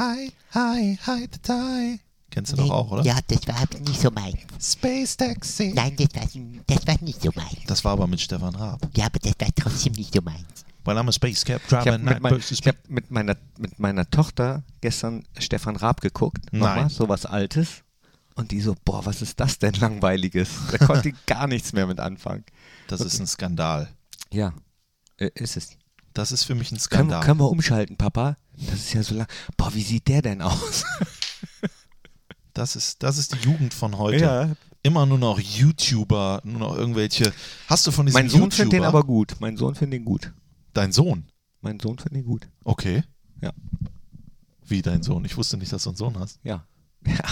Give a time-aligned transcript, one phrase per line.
[0.00, 2.00] Hi, hi, hi, hi.
[2.30, 3.02] Kennst du doch auch, oder?
[3.02, 4.38] Ja, das war nicht so meins.
[4.58, 5.72] Space Taxi.
[5.74, 6.22] Nein, das war,
[6.66, 7.58] das war nicht so meins.
[7.66, 8.80] Das war aber mit Stefan Raab.
[8.96, 10.64] Ja, aber das war trotzdem nicht so meins.
[10.84, 14.08] Weil I'm a Space Ich Driver habe mit, mein, ich hab mit, meiner, mit meiner
[14.08, 16.46] Tochter gestern Stefan Raab geguckt.
[16.50, 16.60] Nein.
[16.60, 17.82] Nochmal, so was Altes.
[18.36, 20.48] Und die so, boah, was ist das denn Langweiliges?
[20.72, 22.44] Da konnte ich gar nichts mehr mit anfangen.
[22.86, 23.90] Das ist ein Skandal.
[24.32, 24.54] Ja,
[25.18, 25.76] ist es.
[26.14, 26.80] Das ist für mich ein Können,
[27.10, 27.20] Skandal.
[27.22, 28.38] können wir umschalten, Papa?
[28.66, 29.26] Das ist ja so lang.
[29.56, 30.84] Boah, wie sieht der denn aus?
[32.52, 34.24] Das ist, das ist die Jugend von heute.
[34.24, 34.50] Ja.
[34.82, 37.32] Immer nur noch YouTuber, nur noch irgendwelche.
[37.68, 38.56] Hast du von diesem Mein Sohn YouTuber?
[38.56, 39.36] findet den aber gut.
[39.40, 40.32] Mein Sohn findet den gut.
[40.74, 41.24] Dein Sohn?
[41.60, 42.48] Mein Sohn findet den gut.
[42.64, 43.02] Okay.
[43.40, 43.52] Ja.
[44.66, 45.24] Wie dein Sohn?
[45.24, 46.38] Ich wusste nicht, dass du einen Sohn hast.
[46.42, 46.66] Ja.
[47.06, 47.24] Ja.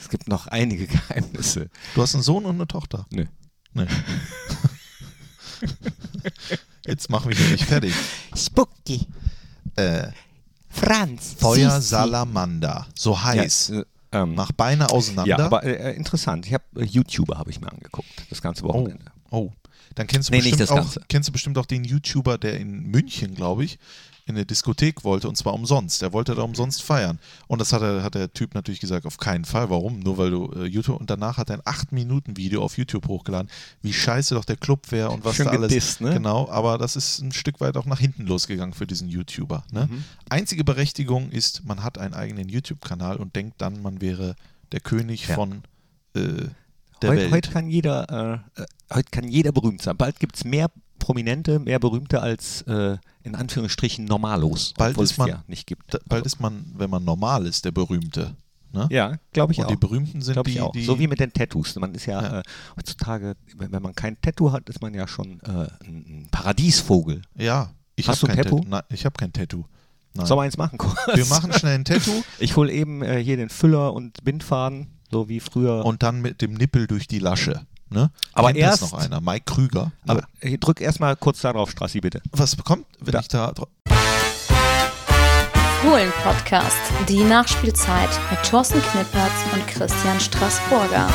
[0.00, 1.70] Es gibt noch einige Geheimnisse.
[1.94, 3.06] Du hast einen Sohn und eine Tochter.
[3.10, 3.26] Nö.
[3.72, 3.86] Nee.
[6.86, 7.92] Jetzt machen wir hier nicht fertig.
[8.36, 9.06] Spucki,
[9.76, 10.08] Äh,
[10.68, 11.88] Franz, Feuer Sissi.
[11.88, 12.86] Salamander.
[12.94, 13.68] So heiß.
[13.68, 15.38] Ja, äh, ähm, Mach Beine auseinander.
[15.38, 16.46] ja aber äh, interessant.
[16.46, 18.08] Ich habe äh, YouTuber habe ich mir angeguckt.
[18.30, 19.04] Das ganze oh, Wochenende.
[19.30, 19.50] oh.
[19.96, 21.00] Dann kennst du, Nee, bestimmt auch, Ganze.
[21.08, 23.78] kennst du bestimmt auch den YouTuber, der in München, glaube ich,
[24.28, 26.02] in eine Diskothek wollte und zwar umsonst.
[26.02, 27.20] Der wollte da umsonst feiern.
[27.46, 29.70] Und das hat, er, hat der Typ natürlich gesagt, auf keinen Fall.
[29.70, 30.00] Warum?
[30.00, 30.98] Nur weil du äh, YouTube.
[31.00, 33.48] Und danach hat er ein 8-Minuten-Video auf YouTube hochgeladen,
[33.82, 35.68] wie scheiße doch der Club wäre und was Schön da alles.
[35.68, 36.12] gedisst, ne?
[36.12, 39.64] Genau, aber das ist ein Stück weit auch nach hinten losgegangen für diesen YouTuber.
[39.70, 39.88] Ne?
[39.90, 40.04] Mhm.
[40.28, 44.34] Einzige Berechtigung ist, man hat einen eigenen YouTube-Kanal und denkt dann, man wäre
[44.72, 45.36] der König Ja.
[45.36, 45.62] von
[46.16, 46.46] äh,
[47.04, 49.96] Heute, heute kann jeder, äh, äh, heute kann jeder berühmt sein.
[49.96, 55.28] Bald gibt es mehr Prominente, mehr Berühmte als äh, in Anführungsstrichen Normalos, Bald ist man-
[55.28, 55.92] ja nicht gibt.
[55.94, 58.34] Da, bald ist man, wenn man normal ist, der Berühmte.
[58.72, 58.88] Ne?
[58.90, 59.70] ja, glaube ich und auch.
[59.70, 60.72] die Berühmten sind die, auch.
[60.72, 61.76] die so wie mit den Tattoos.
[61.76, 62.38] Man ist ja, Ja.
[62.40, 62.42] Äh,
[62.76, 67.22] heutzutage, wenn, wenn man kein Tattoo hat, ist man ja schon äh, ein, Paradiesvogel.
[67.36, 67.70] ja.
[67.98, 68.60] Ich Hast du ein Tattoo?
[68.66, 69.64] Nein, ich habe kein Tattoo.
[70.12, 70.26] Nein.
[70.26, 70.76] Sollen wir eins machen?
[70.76, 70.94] kurz?
[71.14, 75.28] Wir machen schnell ein Tattoo Ich hole eben äh, hier den Füller und Bindfaden, so
[75.28, 75.84] wie früher.
[75.84, 77.66] und dann mit dem Nippel durch die Lasche.
[77.88, 78.10] Ne?
[78.32, 79.20] Aber Kennt erst- das noch einer?
[79.20, 79.92] Mike Krüger.
[80.06, 82.20] Aber äh, drück erstmal kurz da drauf, Strassi, bitte.
[82.32, 83.20] Was bekommt, wenn Da.
[83.20, 83.68] ich da drauf.
[85.82, 86.76] Fohlen-Podcast,
[87.08, 91.08] die Nachspielzeit mit Thorsten Knippertz und Christian Straßburger.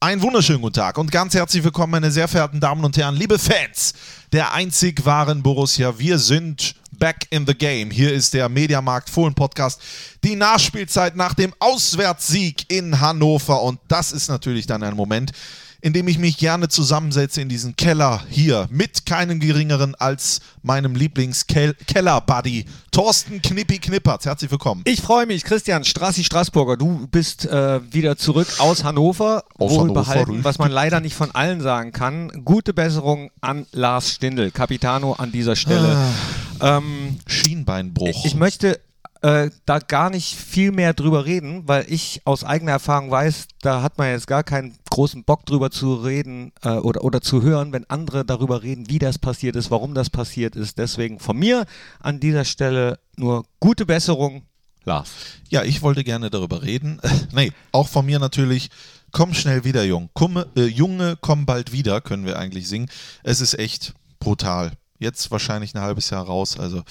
[0.00, 3.38] Einen wunderschönen guten Tag und ganz herzlich willkommen, meine sehr verehrten Damen und Herren, liebe
[3.38, 3.94] Fans
[4.32, 5.98] der einzig wahren Borussia.
[5.98, 7.90] Wir sind back in the game.
[7.90, 9.80] Hier ist der Mediamarkt Fohlen Podcast.
[10.22, 13.62] Die Nachspielzeit nach dem Auswärtssieg in Hannover.
[13.62, 15.32] Und das ist natürlich dann ein Moment,
[15.80, 20.94] in dem ich mich gerne zusammensetze in diesen Keller hier mit keinem geringeren als meinem
[20.94, 24.26] Lieblings-Keller-Buddy, Thorsten Knippi Knippert.
[24.26, 24.82] Herzlich willkommen.
[24.84, 26.76] Ich freue mich, Christian Strassi Straßburger.
[26.76, 29.44] Du bist äh, wieder zurück aus Hannover.
[29.58, 32.44] Aus Wohlbehalten, Hannover, was man leider nicht von allen sagen kann.
[32.44, 35.96] Gute Besserung an Lars Stindl, Capitano an dieser Stelle.
[36.60, 38.24] Ähm, Schienbeinbruch.
[38.24, 38.80] ich möchte
[39.22, 43.82] äh, da gar nicht viel mehr drüber reden, weil ich aus eigener Erfahrung weiß, da
[43.82, 47.72] hat man jetzt gar keinen großen Bock drüber zu reden äh, oder, oder zu hören,
[47.72, 50.78] wenn andere darüber reden, wie das passiert ist, warum das passiert ist.
[50.78, 51.66] Deswegen von mir
[52.00, 54.42] an dieser Stelle nur gute Besserung,
[54.84, 55.10] Lars.
[55.50, 57.00] Ja, ich wollte gerne darüber reden.
[57.32, 58.70] nee, auch von mir natürlich.
[59.12, 60.08] Komm schnell wieder, Jung.
[60.14, 62.88] Komm, äh, Junge, komm bald wieder, können wir eigentlich singen.
[63.22, 64.72] Es ist echt brutal.
[65.00, 66.58] Jetzt wahrscheinlich ein halbes Jahr raus.
[66.58, 66.82] Also,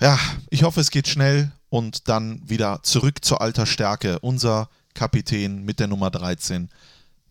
[0.00, 0.18] ja,
[0.50, 4.18] ich hoffe, es geht schnell und dann wieder zurück zur alter Stärke.
[4.20, 6.70] Unser Kapitän mit der Nummer 13,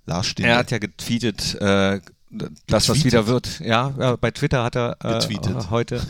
[0.06, 0.52] Lars Stindl.
[0.52, 2.00] Er hat ja getweetet, äh,
[2.68, 3.60] dass das wieder wird.
[3.60, 5.70] Ja, bei Twitter hat er äh, Getweetet.
[5.72, 6.02] heute.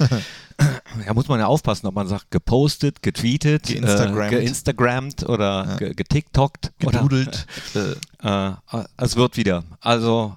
[1.05, 4.33] ja, muss man ja aufpassen, ob man sagt gepostet, getweetet, Geinstagrammt.
[4.33, 5.75] äh, geinstagrammt oder Ja.
[5.77, 6.71] ge getiktokt.
[6.79, 7.45] gedudelt.
[7.75, 9.63] Äh, Oder, äh, es wird wieder.
[9.81, 10.35] Also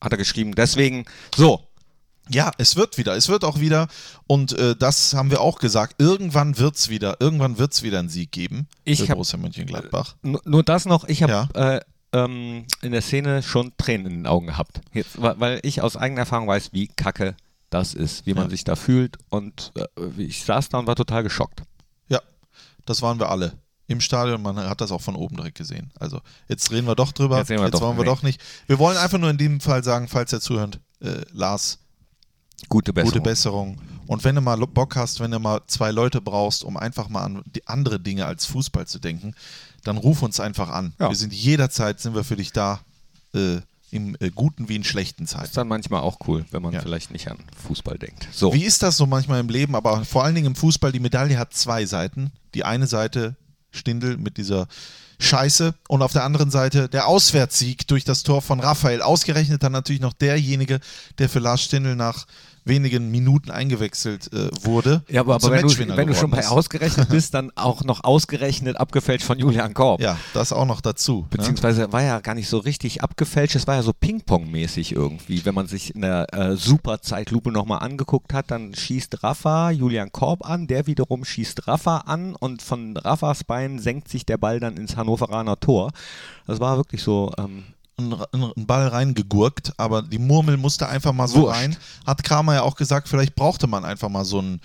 [0.00, 0.54] hat er geschrieben.
[0.54, 1.04] Deswegen,
[1.36, 1.62] so,
[2.30, 3.88] Ja, es wird wieder, es wird auch wieder
[4.26, 8.32] und äh, das haben wir auch gesagt, irgendwann wird's wieder, irgendwann wird's wieder einen Sieg
[8.32, 10.16] geben Ich für hab- Borussia Mönchengladbach.
[10.22, 11.74] Nur, nur das noch, ich habe Ja.
[11.76, 11.80] äh,
[12.14, 14.80] ähm, in der Szene schon Tränen in den Augen gehabt.
[14.92, 17.36] Jetzt, weil, ich aus eigener Erfahrung weiß, wie kacke
[17.70, 18.50] das ist, wie man Ja.
[18.50, 19.18] sich da fühlt.
[19.30, 19.86] Und äh,
[20.22, 21.62] ich saß da und war total geschockt.
[22.08, 22.20] Ja,
[22.86, 23.54] das waren wir alle
[23.88, 24.40] im Stadion.
[24.42, 25.90] Man hat das auch von oben direkt gesehen.
[25.98, 27.38] Also jetzt reden wir doch drüber.
[27.38, 28.10] Jetzt wir doch, wollen wir nee.
[28.10, 28.40] doch nicht.
[28.68, 31.80] Wir wollen einfach nur in dem Fall sagen, falls er zuhört, äh, Lars,
[32.68, 33.12] Gute Besserung.
[33.12, 33.78] gute Besserung.
[34.06, 37.22] Und wenn du mal Bock hast, wenn du mal zwei Leute brauchst, um einfach mal
[37.24, 39.34] an die andere Dinge als Fußball zu denken,
[39.82, 40.92] dann ruf uns einfach an.
[40.98, 41.08] Ja.
[41.08, 42.80] Wir sind jederzeit sind wir für dich da,
[43.34, 43.58] äh,
[43.90, 45.44] im äh, guten wie in schlechten Zeiten.
[45.44, 46.80] ist dann manchmal auch cool, wenn man Ja.
[46.80, 48.26] vielleicht nicht an Fußball denkt.
[48.32, 51.00] So, Wie ist das so manchmal im Leben, aber vor allen Dingen im Fußball, die
[51.00, 52.32] Medaille hat zwei Seiten.
[52.54, 53.36] Die eine Seite
[53.70, 54.66] Stindel mit dieser
[55.20, 59.00] Scheiße und auf der anderen Seite der Auswärtssieg durch das Tor von Raphael.
[59.00, 60.80] Ausgerechnet dann natürlich noch derjenige,
[61.18, 62.26] der für Lars Stindl nach
[62.64, 65.02] wenigen Minuten eingewechselt äh, wurde.
[65.08, 68.76] Ja, aber, aber wenn, du, wenn du schon bei ausgerechnet bist, dann auch noch ausgerechnet
[68.76, 70.00] abgefälscht von Julian Korb.
[70.00, 71.22] Ja, das auch noch dazu.
[71.22, 71.26] ne?
[71.30, 75.44] Beziehungsweise war ja gar nicht so richtig abgefälscht, es war ja so Ping-Pong-mäßig irgendwie.
[75.44, 80.48] Wenn man sich in der äh, Super-Zeitlupe nochmal angeguckt hat, dann schießt Rafa Julian Korb
[80.48, 84.76] an, der wiederum schießt Rafa an und von Rafas Bein senkt sich der Ball dann
[84.76, 85.92] ins Hannoveraner Tor.
[86.46, 87.32] Das war wirklich so.
[87.38, 87.64] Ähm,
[87.98, 91.60] ein, ein, ein Ball reingegurkt, aber die Murmel musste einfach mal so Wurscht.
[91.60, 91.76] rein.
[92.06, 94.60] Hat Kramer ja auch gesagt, vielleicht brauchte man einfach mal so ein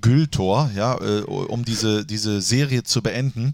[0.00, 3.52] Gülltor, ja, äh, um diese, diese Serie zu beenden.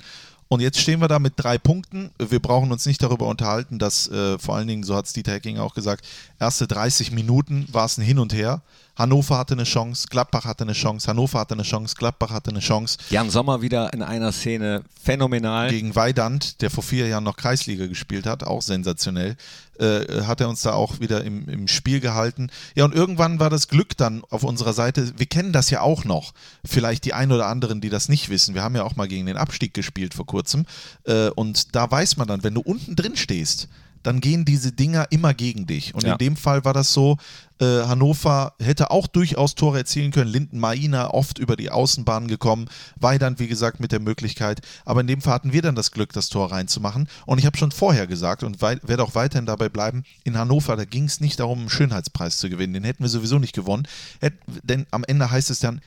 [0.49, 2.11] Und jetzt stehen wir da mit drei Punkten.
[2.19, 5.33] Wir brauchen uns nicht darüber unterhalten, dass äh, vor allen Dingen, so hat es Dieter
[5.33, 6.05] Hecking auch gesagt,
[6.41, 8.61] erste 30 Minuten war es ein Hin und Her.
[9.01, 12.61] Hannover hatte eine Chance, Gladbach hatte eine Chance, Hannover hatte eine Chance, Gladbach hatte eine
[12.61, 12.99] Chance.
[13.11, 15.71] Jan Sommer wieder in einer Szene phänomenal.
[15.71, 19.37] gegen Weidand, der vor vier Jahren noch Kreisliga gespielt hat, auch sensationell,
[19.79, 22.51] äh, hat er uns da auch wieder im, im Spiel gehalten.
[22.75, 25.15] Ja, und irgendwann war das Glück dann auf unserer Seite.
[25.19, 26.33] Wir kennen das ja auch noch.
[26.65, 28.55] Vielleicht die ein oder anderen, die das nicht wissen.
[28.55, 30.67] Wir haben ja auch mal gegen den Abstieg gespielt vor kurzem.
[31.05, 33.69] Äh, und da weiß man dann, wenn du unten drin stehst,
[34.03, 35.95] dann gehen diese Dinger immer gegen dich.
[35.95, 36.13] Und Ja.
[36.13, 37.17] in dem Fall war das so,
[37.61, 40.31] äh, Hannover hätte auch durchaus Tore erzielen können.
[40.31, 42.69] Linden Maina oft über die Außenbahn gekommen.
[42.97, 44.61] Weidand, wie gesagt, mit der Möglichkeit.
[44.85, 47.09] Aber in dem Fall hatten wir dann das Glück, das Tor reinzumachen.
[47.27, 50.85] Und ich habe schon vorher gesagt und werde auch weiterhin dabei bleiben, in Hannover, da
[50.85, 52.75] ging es nicht darum, einen Schönheitspreis zu gewinnen.
[52.75, 53.87] Den hätten wir sowieso nicht gewonnen.
[54.21, 55.81] Hätt, denn am Ende heißt es dann,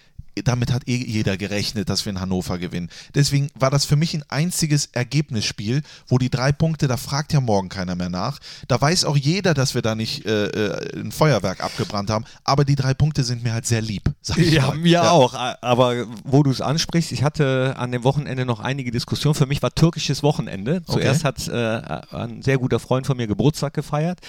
[0.44, 2.90] damit hat eh jeder gerechnet, dass wir in Hannover gewinnen.
[3.14, 7.42] Deswegen war das für mich ein einziges Ergebnisspiel, wo die drei Punkte, da fragt ja
[7.42, 8.40] morgen keiner mehr nach.
[8.68, 12.26] Da weiß auch jeder, dass wir da nicht äh, äh, ein Feuerwerk abgebrannt haben.
[12.44, 14.04] Aber die drei Punkte sind mir halt sehr lieb.
[14.22, 14.78] Sag ich Ja, mal.
[14.78, 15.34] mir auch.
[15.34, 19.36] A- Aber wo du es ansprichst, ich hatte an dem Wochenende noch einige Diskussionen.
[19.36, 20.84] Für mich war türkisches Wochenende.
[20.86, 21.82] Zuerst hat äh,
[22.12, 24.20] ein sehr guter Freund von mir Geburtstag gefeiert.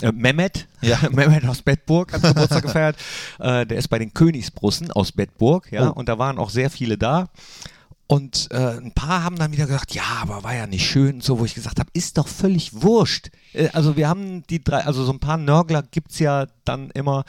[0.00, 0.98] Äh, Mehmet, Ja.
[1.10, 2.96] Mehmet aus Bedburg hat Geburtstag gefeiert.
[3.38, 5.92] Äh, der ist bei den Königsbrussen aus Bedburg, ja, Oh.
[5.92, 7.28] und da waren auch sehr viele da.
[8.12, 11.24] Und äh, ein paar haben dann wieder gesagt, ja, aber war ja nicht schön, und
[11.24, 13.30] so, wo ich gesagt habe, ist doch völlig wurscht.
[13.54, 16.90] Äh, also wir haben die drei, also so ein paar Nörgler gibt es ja dann
[16.90, 17.24] immer.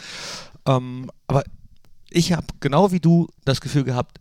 [0.68, 1.44] Ähm, aber
[2.10, 4.20] ich habe genau wie du das Gefühl gehabt,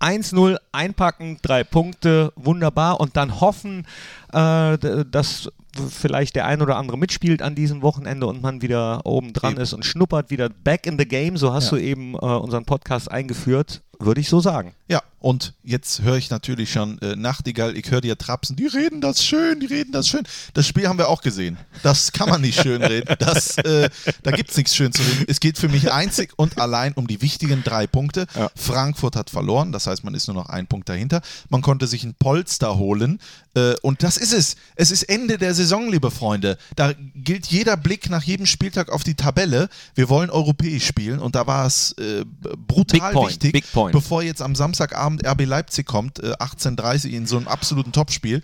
[0.00, 3.86] 1-0 einpacken, drei Punkte, wunderbar und dann hoffen,
[4.32, 4.78] äh,
[5.10, 5.50] dass
[5.90, 9.74] vielleicht der ein oder andere mitspielt an diesem Wochenende und man wieder oben dran ist
[9.74, 11.36] und schnuppert wieder back in the game.
[11.36, 11.70] So hast Ja.
[11.72, 14.74] du eben äh, unseren Podcast eingeführt, würde ich so sagen.
[14.88, 19.00] Ja, und jetzt höre ich natürlich schon äh, Nachtigall, ich höre dir trapsen, die reden
[19.00, 20.24] das schön, die reden das schön.
[20.52, 21.58] Das Spiel haben wir auch gesehen.
[21.84, 23.14] Das kann man nicht schön reden.
[23.20, 23.88] Das, äh,
[24.24, 25.26] da gibt es nichts schön zu reden.
[25.28, 28.26] Es geht für mich einzig und allein um die wichtigen drei Punkte.
[28.34, 28.50] Ja.
[28.56, 31.22] Frankfurt hat verloren, das heißt, man ist nur noch ein Punkt dahinter.
[31.48, 33.20] Man konnte sich ein Polster holen
[33.54, 34.56] äh, und das ist es.
[34.74, 36.58] Es ist Ende der Saison, liebe Freunde.
[36.74, 39.68] Da gilt jeder Blick nach jedem Spieltag auf die Tabelle.
[39.94, 42.24] Wir wollen europäisch spielen und da war es äh,
[42.66, 43.92] brutal Big point, wichtig, big point.
[43.92, 48.42] bevor jetzt am Samstagabend RB Leipzig kommt, äh, 18.30 in so einem absoluten Topspiel.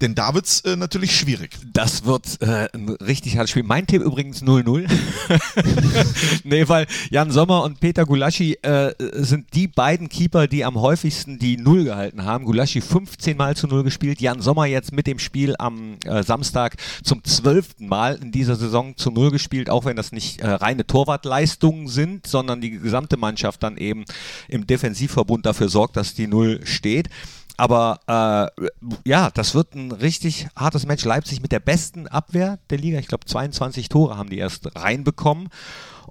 [0.00, 1.56] Denn da wird es äh, natürlich schwierig.
[1.72, 3.62] Das wird äh, ein richtig hartes Spiel.
[3.62, 4.88] Mein Tipp übrigens 0-0.
[6.44, 11.38] nee, weil Jan Sommer und Peter Gulaschi äh, sind die beiden Keeper, die am häufigsten
[11.38, 12.44] die Null gehalten haben.
[12.44, 14.20] Gulaschi 15 Mal zu Null gespielt.
[14.20, 18.96] Jan Sommer jetzt mit dem Spiel am äh, Samstag zum zwölften Mal in dieser Saison
[18.96, 23.62] zu Null gespielt, auch wenn das nicht äh, reine Torwartleistungen sind, sondern die gesamte Mannschaft
[23.62, 24.04] dann eben
[24.48, 27.08] im Defensivverbund dafür sorgt, dass die Null steht.
[27.56, 28.64] Aber äh,
[29.08, 31.04] ja, das wird ein richtig hartes Match.
[31.04, 32.98] Leipzig mit der besten Abwehr der Liga.
[32.98, 35.48] Ich glaube, 22 Tore haben die erst reinbekommen.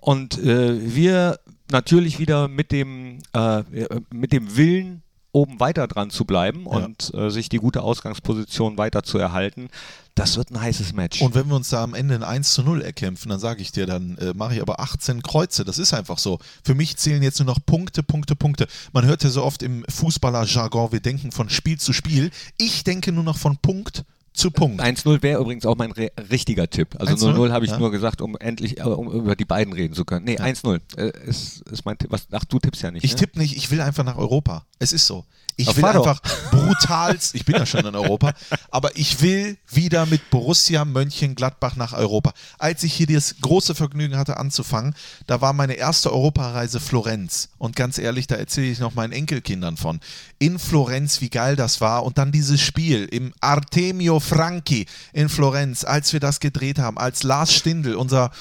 [0.01, 1.39] Und äh, wir
[1.71, 3.63] natürlich wieder mit dem, äh,
[4.11, 5.03] mit dem Willen,
[5.35, 9.69] oben weiter dran zu bleiben und äh, sich die gute Ausgangsposition weiter zu erhalten.
[10.15, 11.21] Das wird ein heißes Match.
[11.21, 13.73] Und wenn wir uns da am Ende ein 1 zu 0 erkämpfen, dann sage ich
[13.73, 15.65] dir, dann äh, mache ich aber 18 Kreuze.
[15.65, 16.39] Das ist einfach so.
[16.63, 18.67] Für mich zählen jetzt nur noch Punkte, Punkte, Punkte.
[18.93, 22.31] Man hört ja so oft im Fußballer-Jargon, wir denken von Spiel zu Spiel.
[22.57, 24.81] Ich denke nur noch von Punkt zu Punkt.
[24.81, 26.95] 1-0 wäre übrigens auch mein richtiger Tipp.
[26.99, 27.35] Also 1-0?
[27.35, 27.79] 0-0 habe ich Ja.
[27.79, 30.25] nur gesagt, um endlich äh, um über die beiden reden zu können.
[30.25, 32.11] Nee, 1-0 äh, ist, ist mein Tipp.
[32.11, 33.03] Was, ach, du tippst ja nicht.
[33.03, 33.17] Ich ne?
[33.19, 34.65] tippe nicht, ich will einfach nach Europa.
[34.79, 35.25] Es ist so.
[35.57, 36.07] Ich will fahr doch.
[36.07, 36.21] einfach
[36.51, 38.33] brutalst, ich bin ja schon in Europa,
[38.71, 42.33] aber ich will wieder mit Borussia Mönchengladbach nach Europa.
[42.57, 44.95] Als ich hier das große Vergnügen hatte anzufangen,
[45.27, 47.49] da war meine erste Europareise Florenz.
[47.57, 49.99] Und ganz ehrlich, da erzähle ich noch meinen Enkelkindern von.
[50.39, 52.03] In Florenz, wie geil das war.
[52.03, 57.23] Und dann dieses Spiel im Artemio Franchi in Florenz, als wir das gedreht haben, als
[57.23, 58.31] Lars Stindl, unser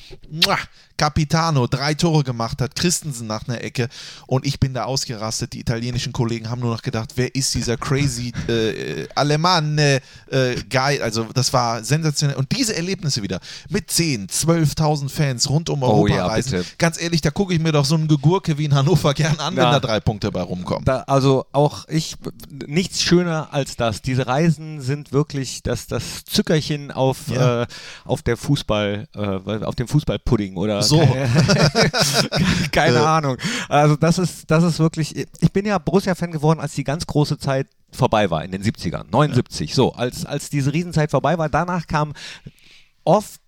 [0.97, 3.89] Capitano, drei Tore gemacht hat, Christensen nach einer Ecke.
[4.27, 5.53] Und ich bin da ausgerastet.
[5.53, 11.01] Die italienischen Kollegen haben nur noch gedacht, wer ist dieser crazy äh, Alemanne äh, Guy?
[11.01, 12.37] Also das war sensationell.
[12.37, 16.53] Und diese Erlebnisse wieder mit 10, 12.000 Fans rund um Oh Europa ja, reisen.
[16.59, 16.65] bitte.
[16.79, 19.57] Ganz ehrlich, da gucke ich mir doch so einen Gegurke wie in Hannover gern an,
[19.57, 19.73] wenn Ja.
[19.73, 20.85] da drei Punkte bei rumkommen.
[20.85, 22.17] Da, also auch ich,
[22.67, 24.01] nichts schöner als das.
[24.03, 27.63] Diese Reisen sind wirklich das, das Zückerchen auf, Ja.
[27.63, 27.67] äh,
[28.05, 29.19] auf der Fußball, äh,
[29.65, 31.01] auf dem Fußballpudding oder So.
[32.73, 33.01] keine Äh.
[33.01, 33.37] Ahnung.
[33.69, 37.39] Also das ist, das ist wirklich, ich bin ja Borussia-Fan geworden, als die ganz große
[37.39, 39.75] Zeit vorbei war in den 70ern, 79.
[39.75, 42.13] So, als, als diese Riesenzeit vorbei war, danach kam
[43.05, 43.41] oft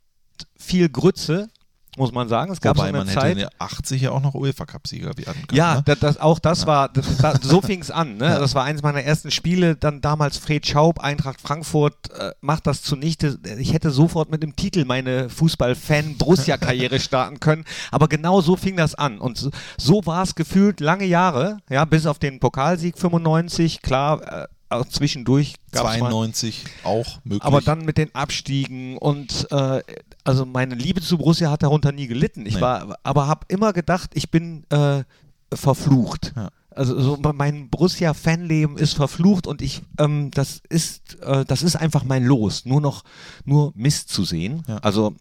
[0.59, 1.49] viel Grütze,
[1.97, 2.53] muss man sagen.
[2.53, 3.17] Es gab Wobei so eine man Zeit.
[3.17, 5.57] hätte in der 80 ja auch noch UEFA-Cup-Sieger werden können.
[5.57, 5.83] Ja, ne?
[5.85, 8.19] da, das, auch das war, das, da, so fing es an.
[8.19, 8.27] Ne?
[8.37, 8.41] Ja.
[8.41, 9.77] Das war eines meiner ersten Spiele.
[9.77, 13.39] Dann damals Fred Schaub, Eintracht Frankfurt, äh, macht das zunichte.
[13.59, 17.65] Ich hätte sofort mit dem Titel meine Fußball-Fan-Borussia-Karriere starten können.
[17.93, 19.19] Aber genau so fing das an.
[19.19, 23.81] Und so, so war es gefühlt lange Jahre, ja, bis auf den Pokalsieg 95.
[23.81, 27.43] Klar, äh, auch zwischendurch gab es mal 92 auch möglich.
[27.45, 29.83] aber dann mit den Abstiegen und äh,
[30.25, 32.47] also meine Liebe zu Borussia hat darunter nie gelitten.
[32.47, 32.61] Ich Nee.
[32.61, 35.05] war, aber habe immer gedacht, ich bin äh,
[35.55, 36.33] verflucht.
[36.37, 36.51] Ja.
[36.71, 42.05] Also so mein Borussia-Fanleben ist verflucht und ich, ähm, das ist, äh, das ist einfach
[42.05, 43.03] mein Los, nur noch,
[43.47, 44.63] nur Mist zu sehen.
[44.69, 44.77] Ja.
[44.79, 45.15] Also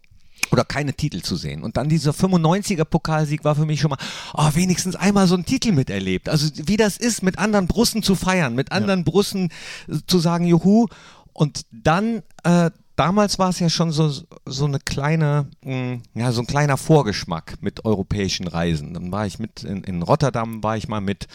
[0.52, 1.64] oder keine Titel zu sehen.
[1.64, 4.00] Und dann dieser 95er Pokalsieg war für mich schon mal,
[4.34, 6.30] oh, wenigstens einmal so einen Titel miterlebt.
[6.30, 9.50] Also wie das ist, mit anderen Brussen zu feiern, mit anderen Brussen
[9.88, 10.88] äh, zu sagen, juhu.
[11.34, 14.12] Und dann, äh, damals war es ja schon so,
[14.46, 18.94] so eine kleine, mh, ja, so ein kleiner Vorgeschmack mit europäischen Reisen.
[18.94, 21.28] Dann war ich mit, in, in Rotterdam war ich mal mit,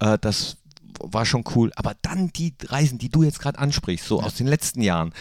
[0.00, 0.58] äh, das
[1.00, 1.72] war schon cool.
[1.76, 5.12] Aber dann die Reisen, die du jetzt gerade ansprichst, so aus den letzten Jahren,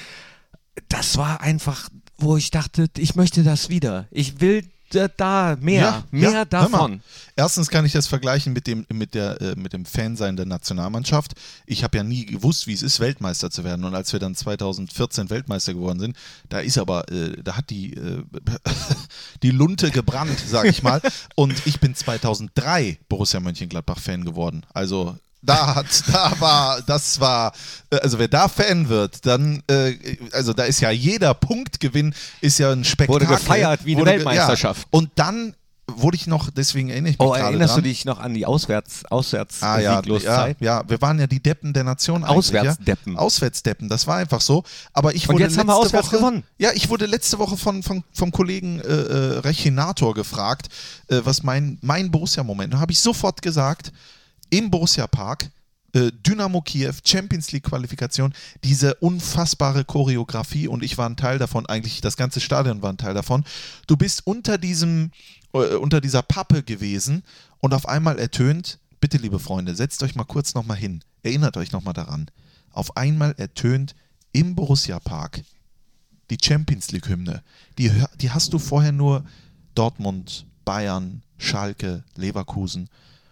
[0.90, 4.08] das war einfach, wo ich dachte, ich möchte das wieder.
[4.12, 6.46] Ich will da, da mehr, mehr hör mal.
[6.46, 7.02] davon.
[7.36, 11.34] Erstens kann ich das vergleichen mit dem, mit der, äh, mit dem Fansein der Nationalmannschaft.
[11.66, 13.84] Ich habe ja nie gewusst, wie es ist, Weltmeister zu werden.
[13.84, 16.18] Und als wir dann 2014 Weltmeister geworden sind,
[16.50, 18.24] da ist aber, äh, da hat die, äh,
[19.44, 21.02] die Lunte gebrannt, sage ich mal.
[21.36, 24.66] Und ich bin 2003 Borussia Mönchengladbach-Fan geworden.
[24.74, 27.54] Also da hat, da war, das war,
[27.90, 29.96] äh, also wer da Fan wird, dann, äh,
[30.32, 33.28] also da ist ja jeder Punktgewinn ist ja ein Spektakel.
[33.28, 34.82] gefeiert wie eine Wurde Weltmeisterschaft.
[34.82, 34.88] Ja.
[34.92, 35.54] Und dann
[35.90, 37.84] wurde ich noch, deswegen erinnere ich mich Oh, erinnerst dran.
[37.84, 41.42] du dich noch an die Auswärts, Auswärts Ah ja, ja, ja, wir waren ja die
[41.42, 42.26] Deppen der Nation.
[42.26, 43.14] Auswärtsdeppen.
[43.14, 43.20] Ja?
[43.20, 44.64] Auswärtsdeppen, das war einfach so.
[44.92, 46.44] Aber ich Und wurde jetzt haben wir letzte auswärts Woche, gewonnen.
[46.58, 50.68] Ja, ich wurde letzte Woche von, von, vom Kollegen äh, äh, Rechinator gefragt,
[51.08, 52.74] äh, was mein, mein Borussia-Moment.
[52.74, 53.94] Da habe ich sofort gesagt,
[54.50, 55.50] im Borussia-Park,
[55.94, 62.02] äh, Dynamo Kiew, Champions League-Qualifikation, diese unfassbare Choreografie und ich war ein Teil davon, eigentlich
[62.02, 63.44] das ganze Stadion war ein Teil davon.
[63.88, 65.12] Du bist unter diesem,
[65.54, 67.24] äh, unter dieser Pappe gewesen
[67.60, 71.72] und auf einmal ertönt, bitte liebe Freunde, setzt euch mal kurz nochmal hin, erinnert euch
[71.72, 72.30] nochmal daran,
[72.72, 73.96] auf einmal ertönt
[74.34, 75.42] im Borussia-Park
[76.30, 77.42] die Champions League-Hymne.
[77.78, 79.24] Die, hör- die hast du vorher nur
[79.76, 82.90] Dortmund, Bayern, Schalke, Leverkusen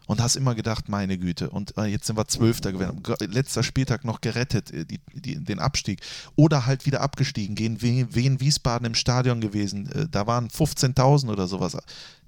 [0.08, 3.64] und hast immer gedacht, meine Güte, und äh, jetzt sind wir Zwölfter geworden, Ge- letzter
[3.64, 6.02] Spieltag noch gerettet, äh, die, die, den Abstieg.
[6.36, 11.48] Oder halt wieder abgestiegen, gehen Wien, Wiesbaden im Stadion gewesen, äh, da waren 15.000 oder
[11.48, 11.78] sowas.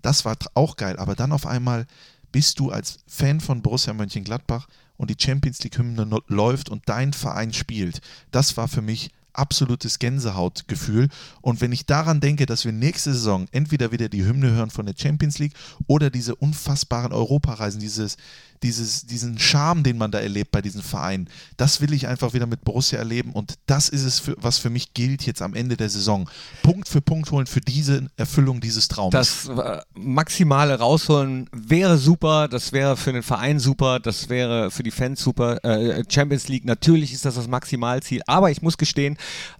[0.01, 1.85] Das war auch geil, aber dann auf einmal
[2.31, 4.67] bist du als Fan von Borussia Mönchengladbach
[4.97, 8.01] und die Champions League-Hymne läuft und dein Verein spielt.
[8.31, 11.09] Das war für mich absolutes Gänsehautgefühl.
[11.41, 14.85] Und wenn ich daran denke, dass wir nächste Saison entweder wieder die Hymne hören von
[14.85, 15.53] der Champions League
[15.87, 18.17] oder diese unfassbaren Europareisen, dieses,
[18.63, 22.45] dieses, diesen Charme, den man da erlebt bei diesen Vereinen, das will ich einfach wieder
[22.45, 23.31] mit Borussia erleben.
[23.31, 26.29] Und das ist es, für, was für mich gilt jetzt am Ende der Saison.
[26.63, 29.11] Punkt für Punkt holen für diese Erfüllung dieses Traums.
[29.11, 34.83] Das äh, maximale rausholen wäre super, das wäre für den Verein super, das wäre für
[34.83, 35.63] die Fans super.
[35.63, 39.17] Äh, Champions League, natürlich ist das das Maximalziel, aber ich muss gestehen,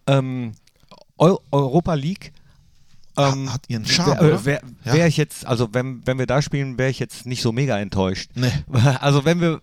[0.08, 0.54] ähm,
[1.20, 2.32] Eu Europa League
[3.18, 4.46] ähm, hat ihren Charme, Wäre oder?
[4.46, 5.06] wär, Ja.
[5.06, 8.32] ich jetzt, also wenn, wenn wir da spielen, wäre ich jetzt nicht so mega enttäuscht.
[8.36, 8.52] Nee.
[9.00, 9.62] Also wenn wir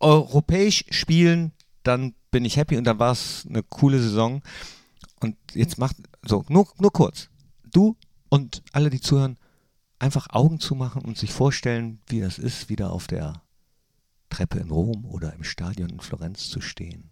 [0.00, 4.42] europäisch spielen, dann bin ich happy und dann war es eine coole Saison.
[5.20, 7.28] Und jetzt macht, so, nur, nur kurz.
[7.72, 7.96] Du
[8.28, 9.38] und alle, die zuhören,
[9.98, 13.42] einfach Augen zumachen und sich vorstellen, wie das ist, wieder auf der
[14.28, 17.10] Treppe in Rom oder im Stadion in Florenz zu stehen.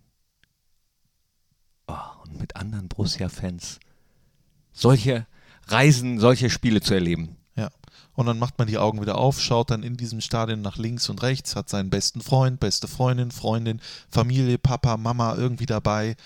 [1.87, 1.95] Oh,
[2.25, 3.79] und mit anderen Borussia-Fans
[4.73, 5.27] solche
[5.69, 7.37] Reisen, solche Spiele zu erleben.
[7.57, 7.71] Ja.
[8.15, 11.09] Und dann macht man die Augen wieder auf, schaut dann in diesem Stadion nach links
[11.09, 16.17] und rechts, hat seinen besten Freund, beste Freundin, Freundin, Familie, Papa, Mama irgendwie dabei.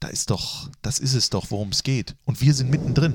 [0.00, 2.14] Da ist doch, das ist es doch, worum es geht.
[2.24, 3.14] Und wir sind mittendrin.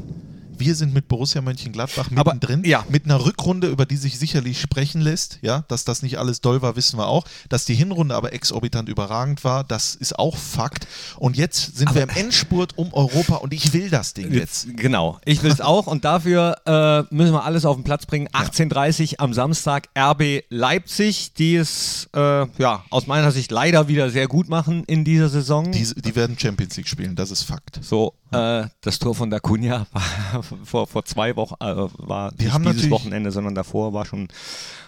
[0.64, 2.64] Wir sind mit Borussia Mönchengladbach Aber, mittendrin.
[2.64, 2.86] ja.
[2.90, 5.40] Mit einer Rückrunde, über die sich sicherlich sprechen lässt.
[5.42, 7.26] Ja, dass das nicht alles doll war, wissen wir auch.
[7.50, 10.88] Dass die Hinrunde aber exorbitant überragend war, das ist auch Fakt.
[11.18, 14.68] Und jetzt sind wir im Endspurt um Europa und ich will das Ding jetzt.
[14.78, 18.28] Genau, ich will es auch und dafür äh, müssen wir alles auf den Platz bringen.
[18.30, 24.28] 18.30 am Samstag RB Leipzig, die es äh, ja, aus meiner Sicht leider wieder sehr
[24.28, 25.72] gut machen in dieser Saison.
[25.72, 27.80] Die, die werden Champions League spielen, das ist Fakt.
[27.84, 32.46] so, äh, das Tor von der Cunha war vor, vor zwei Wochen, äh, war Die
[32.46, 34.28] nicht dieses Wochenende, sondern davor war schon,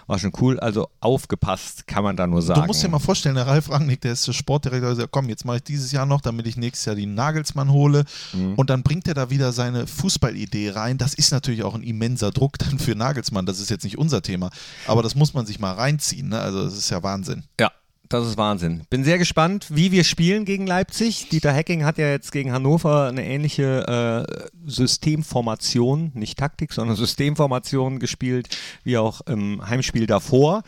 [0.07, 0.59] war schon cool.
[0.59, 2.61] Also aufgepasst, kann man da nur sagen.
[2.61, 5.29] Du musst dir mal vorstellen, der Ralf Rangnick, der ist der Sportdirektor, der sagt, komm,
[5.29, 8.03] jetzt mache ich dieses Jahr noch, damit ich nächstes Jahr den Nagelsmann hole.
[8.33, 8.55] Mhm.
[8.55, 10.97] Und dann bringt er da wieder seine Fußballidee rein.
[10.97, 13.45] Das ist natürlich auch ein immenser Druck dann für Nagelsmann.
[13.45, 14.49] Das ist jetzt nicht unser Thema.
[14.87, 16.29] Aber das muss man sich mal reinziehen.
[16.29, 16.39] Ne?
[16.39, 17.43] Also das ist ja Wahnsinn.
[17.59, 17.71] Ja,
[18.09, 18.83] das ist Wahnsinn.
[18.89, 21.29] Bin sehr gespannt, wie wir spielen gegen Leipzig.
[21.29, 28.00] Dieter Hecking hat ja jetzt gegen Hannover eine ähnliche äh, Systemformation, nicht Taktik, sondern Systemformation
[28.00, 30.63] gespielt, wie auch im Heimspiel davor.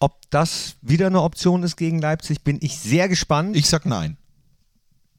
[0.00, 3.56] Ob das wieder eine Option ist gegen Leipzig, bin ich sehr gespannt.
[3.56, 4.16] Ich sag nein.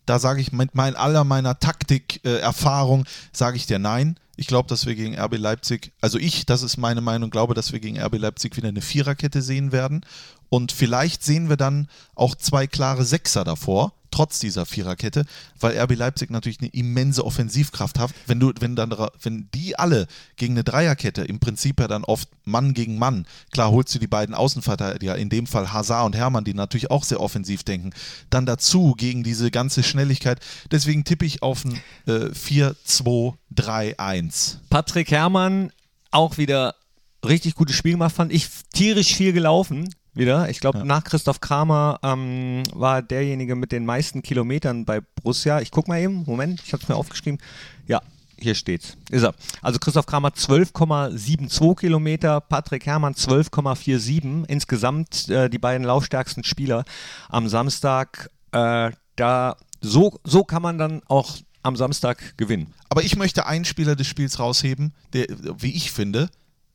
[0.06, 4.18] Da sage ich mit mein, aller meiner Taktik-Erfahrung, sage ich dir nein.
[4.38, 7.74] Ich glaube, dass wir gegen RB Leipzig, also ich, das ist meine Meinung, glaube, dass
[7.74, 10.06] wir gegen RB Leipzig wieder eine Viererkette sehen werden.
[10.50, 15.26] Und vielleicht sehen wir dann auch zwei klare Sechser davor, trotz dieser Viererkette,
[15.60, 18.10] weil RB Leipzig natürlich eine immense Offensivkraft hat.
[18.26, 18.90] Wenn du, wenn dann,
[19.22, 23.70] wenn die alle gegen eine Dreierkette, im Prinzip ja dann oft Mann gegen Mann, klar
[23.72, 27.20] holst du die beiden Außenverteidiger, in dem Fall Hazard und Hermann, die natürlich auch sehr
[27.20, 27.92] offensiv denken,
[28.30, 30.40] dann dazu gegen diese ganze Schnelligkeit.
[30.72, 34.56] Deswegen tippe ich auf ein äh, 4-2-3-1.
[34.70, 35.74] Patrick Herrmann
[36.12, 36.76] auch wieder
[37.24, 39.90] richtig gutes Spiel gemacht, fand ich tierisch viel gelaufen
[40.20, 40.50] wieder.
[40.50, 45.62] Ich glaube, nach Christoph Kramer ähm, war derjenige mit den meisten Kilometern bei Borussia.
[45.62, 47.40] Ich guck mal eben, Moment, ich habe es mir aufgeschrieben.
[47.88, 48.02] Ja,
[48.38, 48.96] hier steht's.
[49.10, 49.34] Ist er.
[49.62, 54.46] Also Christoph Kramer 12,72 Kilometer, Patrick Herrmann 12,47.
[54.48, 56.86] Insgesamt äh, die beiden laufstärksten Spieler
[57.30, 58.30] am Samstag.
[58.52, 62.74] Äh, da so, so kann man dann auch am Samstag gewinnen.
[62.90, 66.30] Aber ich möchte einen Spieler des Spiels rausheben, der, wie ich finde,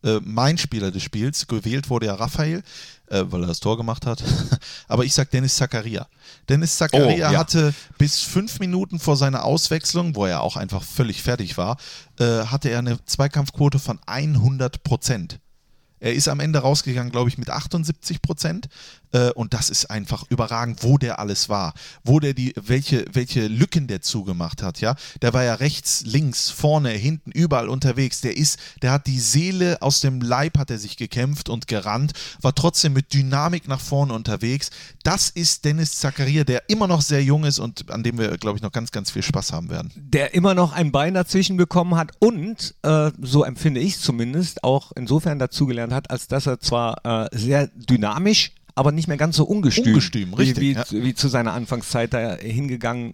[0.04, 2.62] äh, mein Spieler des Spiels, gewählt wurde ja Raphael,
[3.08, 4.22] äh, weil er das Tor gemacht hat.
[4.88, 6.06] Aber ich sag Dennis Zakaria.
[6.48, 7.38] Dennis Zakaria Oh, ja.
[7.38, 11.76] hatte bis fünf Minuten vor seiner Auswechslung, wo er auch einfach völlig fertig war,
[12.18, 15.40] äh, hatte er eine Zweikampfquote von 100 Prozent.
[16.00, 18.68] Er ist am Ende rausgegangen, glaube ich, mit 78 Prozent.
[19.14, 21.72] Äh, und das ist einfach überragend, wo der alles war.
[22.02, 24.96] Wo der die, welche, welche Lücken der zugemacht hat, ja.
[25.22, 28.20] Der war ja rechts, links, vorne, hinten, überall unterwegs.
[28.20, 32.12] Der ist, der hat die Seele aus dem Leib hat er sich gekämpft und gerannt,
[32.40, 34.70] war trotzdem mit Dynamik nach vorne unterwegs.
[35.04, 38.58] Das ist Dennis Zakaria, der immer noch sehr jung ist und an dem wir, glaube
[38.58, 39.92] ich, noch ganz, ganz viel Spaß haben werden.
[39.94, 44.92] der immer noch ein Bein dazwischen bekommen hat und, äh, so empfinde ich zumindest, auch
[44.96, 49.44] insofern dazugelernt hat, als dass er zwar äh, sehr dynamisch, aber nicht mehr ganz so
[49.44, 51.04] ungestüm, Ungestüm, richtig, wie, wie, ja.
[51.04, 53.12] wie zu seiner Anfangszeit da hingegangen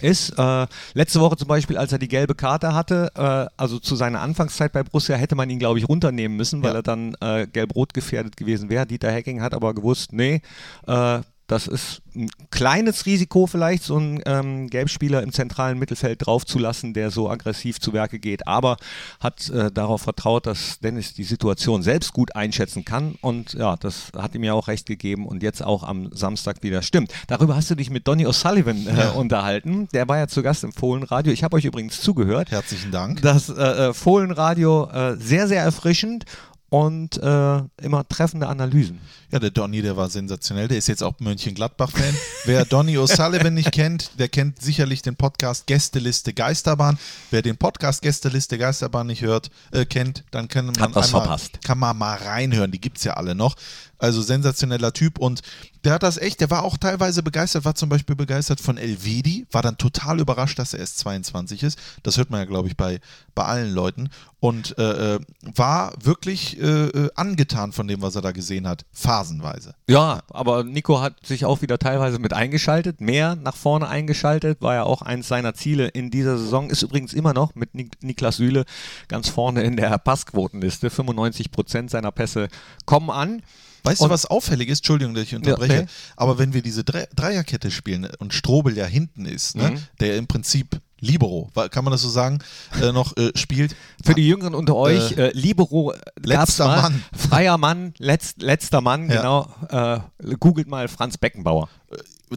[0.00, 0.30] ist.
[0.38, 4.20] Äh, letzte Woche zum Beispiel, als er die gelbe Karte hatte, äh, also zu seiner
[4.20, 6.76] Anfangszeit bei Borussia, hätte man ihn, glaube ich, runternehmen müssen, weil Ja.
[6.78, 8.86] er dann äh, gelb-rot gefährdet gewesen wäre.
[8.86, 10.40] Dieter Hecking hat aber gewusst, nee,
[10.86, 11.20] äh,
[11.50, 17.10] das ist ein kleines Risiko vielleicht, so einen ähm, Gelbspieler im zentralen Mittelfeld draufzulassen, der
[17.10, 18.76] so aggressiv zu Werke geht, aber
[19.20, 24.12] hat äh, darauf vertraut, dass Dennis die Situation selbst gut einschätzen kann und ja, das
[24.16, 27.12] hat ihm ja auch recht gegeben und jetzt auch am Samstag wieder stimmt.
[27.28, 29.10] Darüber hast du dich mit Donny O'Sullivan äh, Ja.
[29.10, 31.32] unterhalten, der war ja zu Gast im Fohlenradio.
[31.32, 32.50] Ich habe euch übrigens zugehört.
[32.50, 33.22] Herzlichen Dank.
[33.22, 33.52] Das äh,
[33.88, 36.24] äh, Fohlenradio äh, sehr, sehr erfrischend
[36.70, 39.00] und äh, immer treffende Analysen.
[39.30, 40.68] Ja, der Donny, der war sensationell.
[40.68, 42.14] Der ist jetzt auch Mönchengladbach-Fan.
[42.44, 46.98] Wer Donny O'Sullivan nicht kennt, der kennt sicherlich den Podcast Gästeliste Geisterbahn.
[47.30, 51.22] Wer den Podcast Gästeliste Geisterbahn nicht hört, äh, kennt, dann kann man, Hat was einmal,
[51.22, 51.58] verpasst.
[51.64, 52.70] kann man mal reinhören.
[52.70, 53.56] Die gibt es ja alle noch.
[53.98, 55.42] Also sensationeller Typ und
[55.84, 59.46] der hat das echt, der war auch teilweise begeistert, war zum Beispiel begeistert von Elvedi,
[59.50, 61.78] war dann total überrascht, dass er erst 22 ist.
[62.02, 63.00] Das hört man ja, glaube ich, bei,
[63.34, 64.08] bei allen Leuten.
[64.40, 65.20] Und äh, äh,
[65.54, 69.74] war wirklich äh, äh, angetan von dem, was er da gesehen hat, phasenweise.
[69.86, 74.74] Ja, aber Nico hat sich auch wieder teilweise mit eingeschaltet, mehr nach vorne eingeschaltet, war
[74.74, 78.36] ja auch eins seiner Ziele in dieser Saison, ist übrigens immer noch mit Nik Niklas
[78.38, 78.64] Süle
[79.08, 80.88] ganz vorne in der Passquotenliste.
[80.88, 82.48] 95 Prozent seiner Pässe
[82.86, 83.42] kommen an.
[83.82, 84.78] Weißt Und- du, was auffällig ist?
[84.80, 85.82] Entschuldigung, dass ich unterbreche.
[85.82, 85.86] nee.
[86.16, 89.78] Aber wenn wir diese Dre Dreierkette spielen und Strobel ja hinten ist, ne, Mhm.
[90.00, 92.38] der im Prinzip Libero, kann man das so sagen,
[92.82, 93.74] äh, noch äh, spielt.
[94.04, 96.26] Für die Jüngeren unter euch, äh, Libero, äh, gab's
[96.58, 96.82] letzter mal.
[96.82, 97.04] Mann.
[97.16, 99.16] Freier Mann, letzt, letzter Mann, Ja.
[99.68, 100.02] genau.
[100.24, 101.68] Äh, googelt mal Franz Beckenbauer.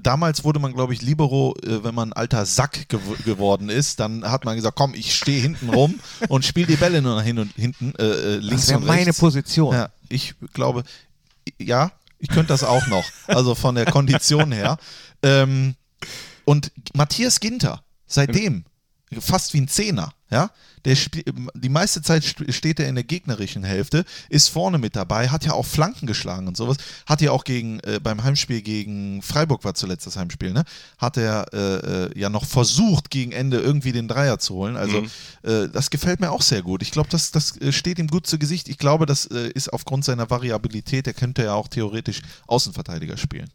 [0.02, 4.00] damals wurde man, glaube ich, Libero, äh, wenn man ein alter Sack gew geworden ist,
[4.00, 6.00] dann hat man gesagt, komm, ich stehe hinten rum
[6.30, 8.88] und spiele die Bälle nur nach hin und hinten, äh, äh, links Das wäre und
[8.88, 9.20] meine rechts.
[9.20, 9.74] Position.
[9.76, 10.84] Ja, ich glaube,
[11.60, 13.04] ja, ich könnte das auch noch.
[13.28, 14.78] Also von der Kondition her.
[15.26, 15.76] Ähm,
[16.44, 17.82] und Matthias Ginter,
[18.14, 18.66] seitdem,
[19.20, 20.50] fast wie ein Zehner, ja.
[20.86, 20.98] Der
[21.56, 25.46] die meiste Zeit st- steht er in der gegnerischen Hälfte, ist vorne mit dabei, hat
[25.46, 26.76] ja auch Flanken geschlagen und sowas.
[27.06, 30.66] Hat ja auch gegen, äh, beim Heimspiel gegen Freiburg war zuletzt das Heimspiel, ne?
[30.98, 31.58] Hat er äh,
[32.08, 34.76] äh, ja noch versucht, gegen Ende irgendwie den Dreier zu holen.
[34.76, 35.04] Also
[35.44, 36.82] äh, das gefällt mir auch sehr gut.
[36.82, 38.68] Ich glaube, das, das äh, steht ihm gut zu Gesicht.
[38.68, 43.50] Ich glaube, das äh, ist aufgrund seiner Variabilität, er könnte ja auch theoretisch Außenverteidiger spielen.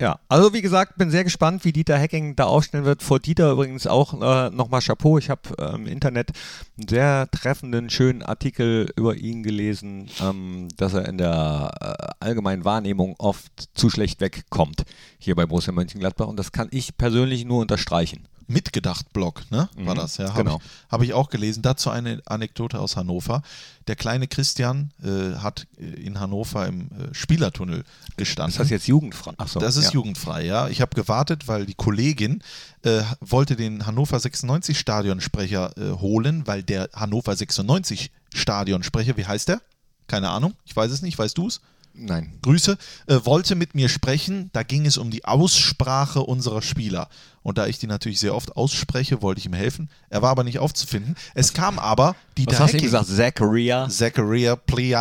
[0.00, 3.02] Ja, also wie gesagt, bin sehr gespannt, wie Dieter Hecking da aufstellen wird.
[3.02, 5.18] Vor Dieter übrigens auch äh, nochmal Chapeau.
[5.18, 6.30] Ich habe äh, im Internet
[6.78, 12.64] einen sehr treffenden, schönen Artikel über ihn gelesen, ähm, dass er in der äh, allgemeinen
[12.64, 14.84] Wahrnehmung oft zu schlecht wegkommt
[15.18, 18.26] hier bei Borussia Mönchengladbach und das kann ich persönlich nur unterstreichen.
[18.50, 19.68] Mitgedacht-Blog, ne?
[19.76, 20.28] War Mhm, das, ja.
[20.30, 20.56] Habe genau.
[20.62, 21.62] ich, hab ich auch gelesen.
[21.62, 23.42] Dazu eine Anekdote aus Hannover.
[23.86, 27.84] Der kleine Christian äh, hat äh, in Hannover im äh, Spielertunnel
[28.16, 28.50] gestanden.
[28.52, 29.32] Ist das jetzt jugendfrei?
[29.38, 29.90] Achso, Das ist ja.
[29.92, 30.68] jugendfrei, ja.
[30.68, 32.42] Ich habe gewartet, weil die Kollegin
[32.82, 39.48] äh, wollte den Hannover 96 Stadionsprecher äh, holen, weil der Hannover 96 Stadionsprecher, wie heißt
[39.48, 39.60] der?
[40.06, 41.60] Keine Ahnung, ich weiß es nicht, weißt du es?
[41.92, 42.32] Nein.
[42.42, 44.50] Grüße, äh, wollte mit mir sprechen.
[44.52, 47.08] Da ging es um die Aussprache unserer Spieler.
[47.42, 49.90] Und da ich die natürlich sehr oft ausspreche, wollte ich ihm helfen.
[50.08, 51.16] Er war aber nicht aufzufinden.
[51.34, 53.06] Es kam aber Dieter Was hast du ihm gesagt?
[53.06, 53.88] Zachariah?
[53.88, 54.94] Zachariah Plea,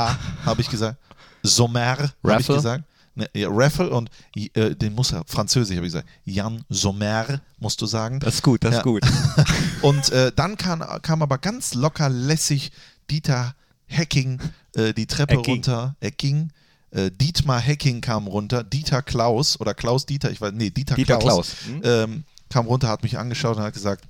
[0.45, 0.97] habe ich gesagt.
[1.43, 2.83] Sommer, habe ich gesagt.
[3.15, 6.07] Ne, ja, Raffle und äh, den muss er, Französisch habe ich gesagt.
[6.25, 8.19] Jan Sommer, musst du sagen.
[8.19, 8.77] Das ist gut, das Ja.
[8.79, 9.03] ist gut.
[9.81, 12.71] Und äh, dann kam, kam aber ganz locker lässig
[13.09, 13.55] Dieter
[13.87, 14.39] Hecking
[14.75, 15.55] äh, die Treppe Hecking.
[15.55, 15.95] runter.
[16.01, 16.51] Hecking.
[16.91, 18.63] Äh, Dietmar Hecking kam runter.
[18.63, 21.81] Dieter Klaus oder Klaus Dieter, ich weiß, nee, Dieter, Dieter Klaus, Klaus, hm?
[21.83, 24.03] ähm, kam runter, hat mich angeschaut und hat gesagt,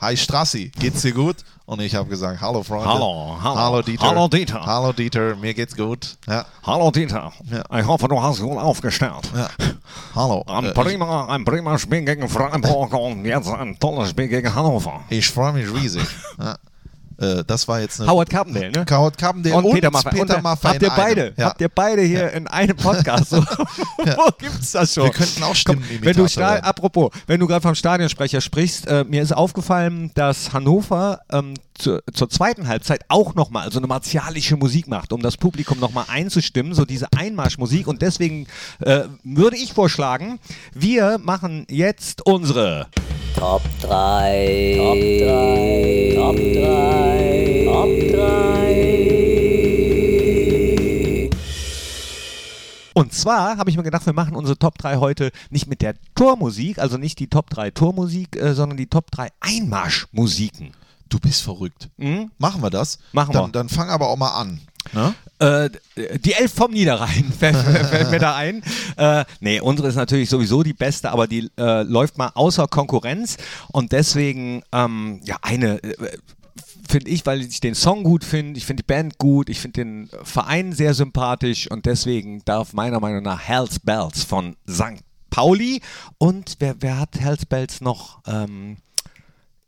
[0.00, 1.36] Hi Strassi, geht's dir gut?
[1.64, 2.86] Und ich habe gesagt, hallo Freunde.
[2.88, 3.56] Hallo, hallo.
[3.56, 4.04] Hallo Dieter.
[4.04, 4.66] Hallo, Dieter.
[4.66, 6.16] Hallo Dieter, mir geht's gut.
[6.26, 7.78] Ja, Hallo Dieter, Ja.
[7.78, 9.30] ich hoffe, du hast gut aufgestellt.
[9.32, 9.48] ja.
[10.16, 10.42] Hallo.
[10.48, 15.04] Ein Äh, prima, ein prima Spiel gegen Freiburg und jetzt ein tolles Spiel gegen Hannover.
[15.08, 16.02] ich ich freue mich riesig.
[17.22, 17.40] Ja.
[17.40, 18.84] Äh, das war jetzt eine Howard Carpendale, ne?
[18.90, 20.10] Howard Carpendale Und, Peter Maffay.
[20.10, 21.32] Peter und, Maffay habt ihr beide.
[21.36, 21.46] Ja.
[21.46, 23.30] habt ihr beide hier in einem Podcast?
[23.30, 23.36] So,
[23.98, 25.04] Wo gibt's das schon?
[25.04, 26.64] Wir könnten auch Komm, Stimmenimitator wenn du Sta- werden.
[26.64, 32.02] apropos, wenn du gerade vom Stadionsprecher sprichst, äh, mir ist aufgefallen, dass Hannover ähm, zur,
[32.12, 36.74] zur zweiten Halbzeit auch nochmal so eine martialische Musik macht, um das Publikum nochmal einzustimmen,
[36.74, 37.86] so diese Einmarschmusik.
[37.86, 38.46] Und deswegen
[38.80, 40.38] äh, würde ich vorschlagen,
[40.74, 42.88] wir machen jetzt unsere
[43.36, 44.74] Top 3.
[44.76, 46.12] Top 3.
[46.14, 47.11] Top 3.
[47.64, 48.92] Top 3.
[52.94, 55.94] Und zwar habe ich mir gedacht, wir machen unsere Top 3 heute nicht mit der
[56.14, 60.72] Tormusik, also nicht die Top 3 Tormusik, äh, sondern die Top 3 Einmarschmusiken.
[61.08, 61.90] Du bist verrückt.
[62.38, 62.98] Machen wir das?
[63.12, 63.52] Machen dann, wir.
[63.52, 64.60] Dann fang aber auch mal an.
[64.92, 65.14] Ne?
[65.38, 65.70] Äh,
[66.18, 68.62] die Elf vom Niederrhein fällt, fällt mir da ein.
[68.96, 73.36] Äh, nee, unsere ist natürlich sowieso die beste, aber die äh, läuft mal außer Konkurrenz
[73.72, 76.16] und deswegen ähm, ja eine äh,
[76.88, 79.84] finde ich, weil ich den Song gut finde, ich finde die Band gut, ich finde
[79.84, 85.02] den Verein sehr sympathisch und deswegen darf meiner Meinung nach Hells Bells von St.
[85.30, 85.80] Pauli
[86.18, 88.20] und wer, wer hat Hells Bells noch?
[88.26, 88.76] Ähm,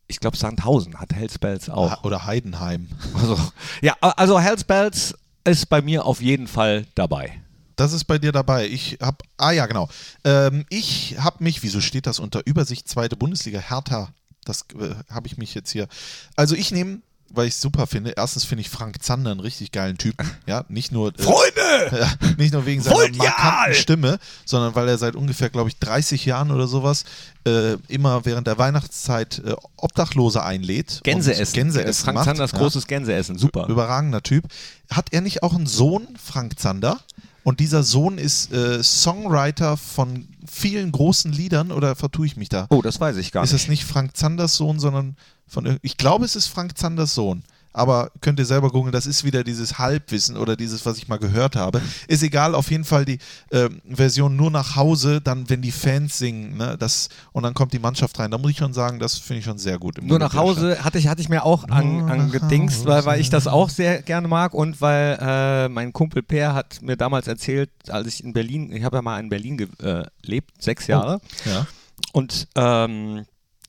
[0.06, 2.04] ich glaube Sandhausen hat Hells Bells auch.
[2.04, 2.88] Oder Heidenheim.
[3.14, 3.38] Also,
[3.80, 7.40] ja, also Hells Bells ist bei mir auf jeden Fall dabei.
[7.76, 8.68] Das ist bei dir dabei.
[8.68, 9.88] Ich habe, ah ja, genau.
[10.24, 13.58] Ähm, ich habe mich, wieso steht das unter Übersicht zweite Bundesliga?
[13.58, 14.10] Hertha,
[14.44, 15.88] das äh, habe ich mich jetzt hier.
[16.36, 19.72] Also ich nehme, weil ich es super finde, erstens finde ich Frank Zander einen richtig
[19.72, 20.30] geilen Typen.
[20.46, 21.08] Ja, nicht nur.
[21.18, 21.60] Äh, Freunde!
[21.92, 23.28] Ja, nicht nur wegen seiner Volljal!
[23.28, 27.04] markanten Stimme, sondern weil er seit ungefähr, glaube ich, 30 Jahren oder sowas
[27.46, 31.00] äh, immer während der Weihnachtszeit äh, Obdachlose einlädt.
[31.02, 31.54] Gänseessen.
[31.54, 32.26] Gänseessen Frank macht.
[32.26, 32.58] Zanders ja.
[32.58, 33.38] großes Gänseessen.
[33.38, 33.66] Super.
[33.68, 34.44] Überragender Typ.
[34.90, 37.00] Hat er nicht auch einen Sohn, Frank Zander?
[37.44, 42.66] Und dieser Sohn ist äh, Songwriter von vielen großen Liedern oder vertue ich mich da?
[42.70, 43.62] Oh, das weiß ich gar ist nicht.
[43.62, 47.44] es nicht Frank Zanders Sohn, sondern von ich glaube, es ist Frank Zanders Sohn.
[47.74, 51.18] Aber könnt ihr selber googeln, das ist wieder dieses Halbwissen oder dieses, was ich mal
[51.18, 51.82] gehört habe.
[52.06, 53.18] Ist egal, auf jeden Fall die
[53.50, 57.72] ähm, Version nur nach Hause, dann, wenn die Fans singen, ne, das, und dann kommt
[57.72, 58.30] die Mannschaft rein.
[58.30, 60.00] Da muss ich schon sagen, das finde ich schon sehr gut.
[60.00, 60.34] Nur nach.
[60.34, 64.02] Hause hatte ich, hatte ich mir auch an, angedingst, weil, weil ich das auch sehr
[64.02, 68.32] gerne mag und weil äh, mein Kumpel Per hat mir damals erzählt, als ich in
[68.32, 71.20] Berlin, ich habe ja mal in Berlin gelebt, sechs Jahre.
[71.44, 71.66] Ja.
[72.12, 73.24] Und ähm,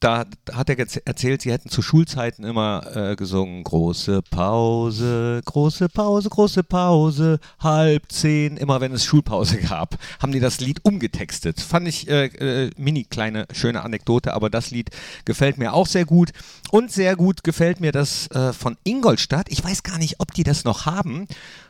[0.05, 6.29] da hat er erzählt, sie hätten zu Schulzeiten immer äh, gesungen, große Pause, große Pause,
[6.29, 11.59] große Pause, halb zehn, immer wenn es Schulpause gab, haben die das Lied umgetextet.
[11.59, 14.91] Fand ich äh, äh, mini kleine schöne Anekdote, aber das Lied
[15.25, 16.33] gefällt mir auch sehr gut.
[16.69, 19.47] Und sehr gut gefällt mir das äh, von Ingolstadt.
[19.49, 21.25] Ich weiß gar nicht, ob die das noch haben.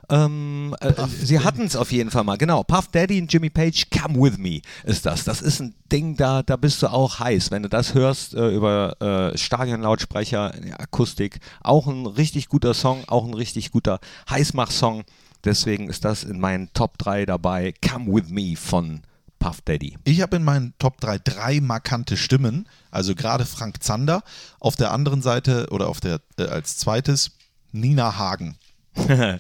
[0.09, 2.63] Ähm, äh, sie hatten es auf jeden Fall mal, genau.
[2.63, 5.23] Puff Daddy und Jimmy Page, Come With Me ist das.
[5.23, 7.51] Das ist ein Ding, da, da bist du auch heiß.
[7.51, 13.25] Wenn du das hörst äh, über äh, Stadionlautsprecher, Akustik, auch ein richtig guter Song, auch
[13.25, 15.03] ein richtig guter Heißmach-Song.
[15.43, 17.73] Deswegen ist das in meinen Top 3 dabei.
[17.87, 19.01] Come With Me von
[19.39, 19.97] Puff Daddy.
[20.03, 22.67] Ich habe in meinen Top 3 drei markante Stimmen.
[22.89, 24.23] Also gerade Frank Zander.
[24.59, 27.31] Auf der anderen Seite oder auf der äh, als zweites
[27.71, 28.57] Nina Hagen.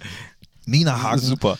[0.65, 1.21] Nina Hagen.
[1.21, 1.57] Super.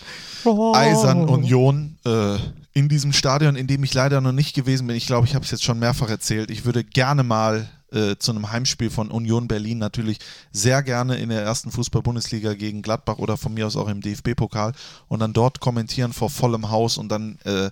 [0.73, 2.37] Eisern Union äh,
[2.73, 4.95] in diesem Stadion, in dem ich leider noch nicht gewesen bin.
[4.95, 6.51] Ich glaube, ich habe es jetzt schon mehrfach erzählt.
[6.51, 10.19] Ich würde gerne mal äh, zu einem Heimspiel von Union Berlin natürlich
[10.51, 14.73] sehr gerne in der ersten Fußball-Bundesliga gegen Gladbach oder von mir aus auch im DFB-Pokal
[15.07, 17.69] und dann dort kommentieren vor vollem Haus und dann äh,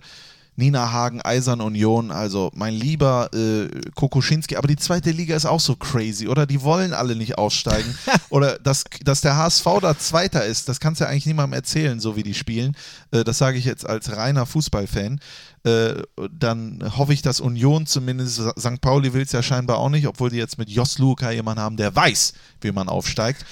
[0.56, 5.58] Nina Hagen, Eisern Union, also mein lieber äh, Kokoschinski, aber die zweite Liga ist auch
[5.58, 6.46] so crazy, oder?
[6.46, 7.92] Die wollen alle nicht aussteigen.
[8.30, 11.98] oder dass, dass der HSV da Zweiter ist, das kannst du ja eigentlich niemandem erzählen,
[11.98, 12.76] so wie die spielen.
[13.10, 15.18] Äh, das sage ich jetzt als reiner Fußballfan.
[15.64, 15.94] Äh,
[16.30, 18.80] dann hoffe ich, dass Union zumindest, St.
[18.80, 21.76] Pauli will es ja scheinbar auch nicht, obwohl die jetzt mit Jos Luca jemanden haben,
[21.76, 23.44] der weiß, wie man aufsteigt.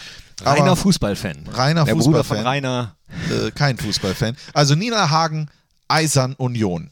[0.44, 1.48] Aber- Reiner Fußballfan.
[1.52, 2.46] Reiner Der Bruder von Fußballfan.
[2.46, 2.96] Rainer.
[3.30, 4.36] äh, kein Fußballfan.
[4.54, 5.48] Also Nina Hagen,
[5.88, 6.90] Eisern Union.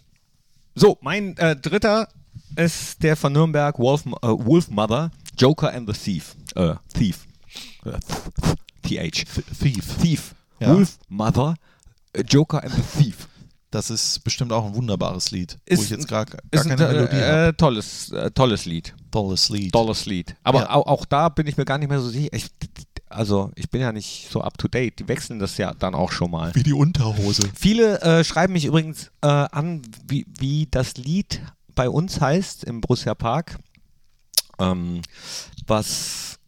[0.75, 2.09] So, mein äh, dritter
[2.57, 6.37] ist der von Nürnberg, Wolf, äh, Wolfmother, Joker and the Thief.
[6.55, 7.27] Äh, Thief.
[7.85, 7.99] Äh,
[8.83, 9.25] TH.
[9.61, 9.97] Thief.
[10.01, 10.35] Thief.
[10.61, 10.75] Ja.
[10.75, 11.55] Wolfmother,
[12.13, 13.29] äh, Joker and the Thief.
[13.71, 16.79] Das ist bestimmt auch ein wunderbares Lied, wo Ist ich jetzt gar, gar keine ein
[16.97, 17.57] Melodie äh, habe.
[17.57, 18.95] tolles, äh, tolles Lied.
[19.13, 19.73] Tolles Lied.
[19.73, 20.35] Tolles Lied.
[20.43, 20.71] Aber Ja.
[20.71, 22.31] auch, auch da bin ich mir gar nicht mehr so sicher.
[22.33, 22.47] Ich,
[23.11, 25.01] also, ich bin ja nicht so up to date.
[25.01, 26.55] Die wechseln das ja dann auch schon mal.
[26.55, 27.43] Wie die Unterhose.
[27.55, 31.43] Viele äh, schreiben mich übrigens äh, an, wie, wie das Lied
[31.75, 33.59] bei uns heißt im Borussia Park,
[34.59, 35.03] ähm,
[35.67, 36.39] was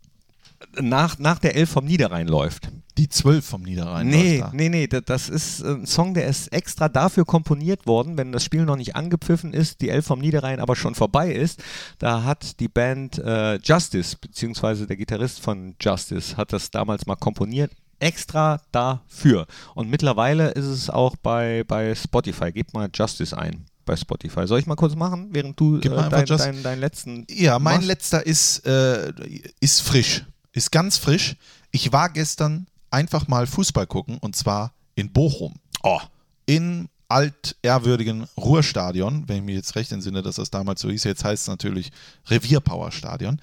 [0.80, 2.68] nach, nach der Elf vom Niederrhein läuft.
[3.02, 4.06] Die Zwölf vom Niederrhein.
[4.06, 4.52] Nee, da.
[4.54, 8.44] nee, nee, da- das ist ein Song, der ist extra dafür komponiert worden, wenn das
[8.44, 11.60] Spiel noch nicht angepfiffen ist, die Elf vom Niederrhein aber schon vorbei ist.
[11.98, 17.16] Da hat die Band äh, Justice, beziehungsweise der Gitarrist von Justice, hat das damals mal
[17.16, 17.72] komponiert.
[17.98, 19.46] Extra dafür.
[19.74, 22.52] Und mittlerweile ist es auch bei, bei Spotify.
[22.52, 24.46] Gebt mal Justice ein bei Spotify.
[24.46, 27.26] Soll ich mal kurz machen, während du Gib äh, dein, dein, deinen letzten.
[27.28, 27.88] Ja, mein machst?
[27.88, 29.12] letzter ist, äh,
[29.58, 30.24] ist frisch.
[30.52, 31.34] Ist ganz frisch.
[31.72, 35.54] Ich war gestern einfach mal Fußball gucken und zwar in Bochum.
[35.82, 36.00] Oh.
[36.46, 41.04] Im altehrwürdigen Ruhrstadion, wenn ich mich jetzt recht entsinne, dass das damals so hieß.
[41.04, 41.92] Jetzt heißt es natürlich
[42.28, 43.38] Revierpower-Stadion.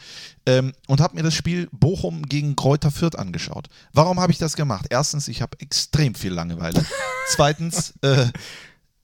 [0.47, 3.67] Ähm, und habe mir das Spiel Bochum gegen Kräuter Fürth angeschaut.
[3.93, 4.87] Warum habe ich das gemacht?
[4.89, 6.83] Erstens, ich habe extrem viel Langeweile.
[7.27, 8.25] Zweitens, äh,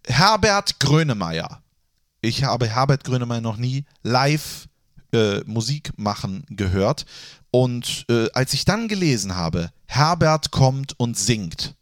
[0.08, 1.62] Herbert Grönemeyer.
[2.22, 4.68] Ich habe Herbert Grönemeyer noch nie live
[5.14, 7.06] äh, Musik machen gehört.
[7.56, 11.74] Und äh, als ich dann gelesen habe, Herbert kommt und singt,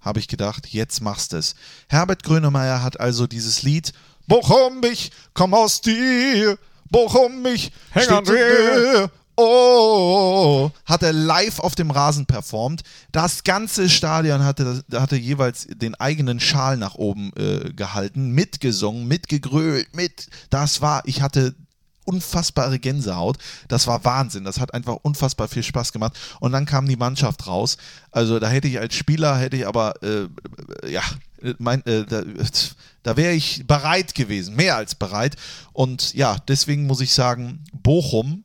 [0.00, 1.54] habe ich gedacht, jetzt machst es.
[1.86, 3.92] Herbert Grönemeyer hat also dieses Lied
[4.26, 6.56] Bochum, ich komm aus dir,
[6.90, 9.10] Bochum, ich Häng an dir.
[9.36, 12.80] Oh, hat er live auf dem Rasen performt.
[13.12, 19.94] Das ganze Stadion hatte, hatte jeweils den eigenen Schal nach oben äh, gehalten, mitgesungen, mitgegrölt,
[19.94, 20.28] mit.
[20.48, 21.54] Das war, ich hatte
[22.08, 23.38] unfassbare Gänsehaut.
[23.68, 24.44] Das war Wahnsinn.
[24.44, 26.18] Das hat einfach unfassbar viel Spaß gemacht.
[26.40, 27.76] Und dann kam die Mannschaft raus.
[28.10, 30.28] Also da hätte ich als Spieler, hätte ich aber, äh,
[30.90, 31.02] ja,
[31.58, 32.22] mein, äh, da,
[33.02, 35.36] da wäre ich bereit gewesen, mehr als bereit.
[35.72, 38.44] Und ja, deswegen muss ich sagen, Bochum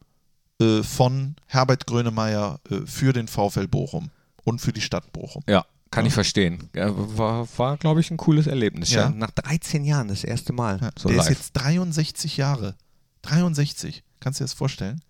[0.62, 4.10] äh, von Herbert Grönemeyer äh, für den VfL Bochum
[4.43, 5.43] und für die Stadt Bochum.
[5.47, 6.69] Ja, kann ich verstehen.
[6.73, 8.91] War, war glaube ich, ein cooles Erlebnis.
[8.91, 9.04] Ja.
[9.04, 9.10] Ja.
[9.10, 10.80] Nach 13 Jahren das erste Mal.
[10.82, 11.30] Ja, so der live.
[11.30, 12.76] ist jetzt 63 Jahre.
[13.24, 14.04] 63.
[14.20, 15.02] Kannst du dir das vorstellen?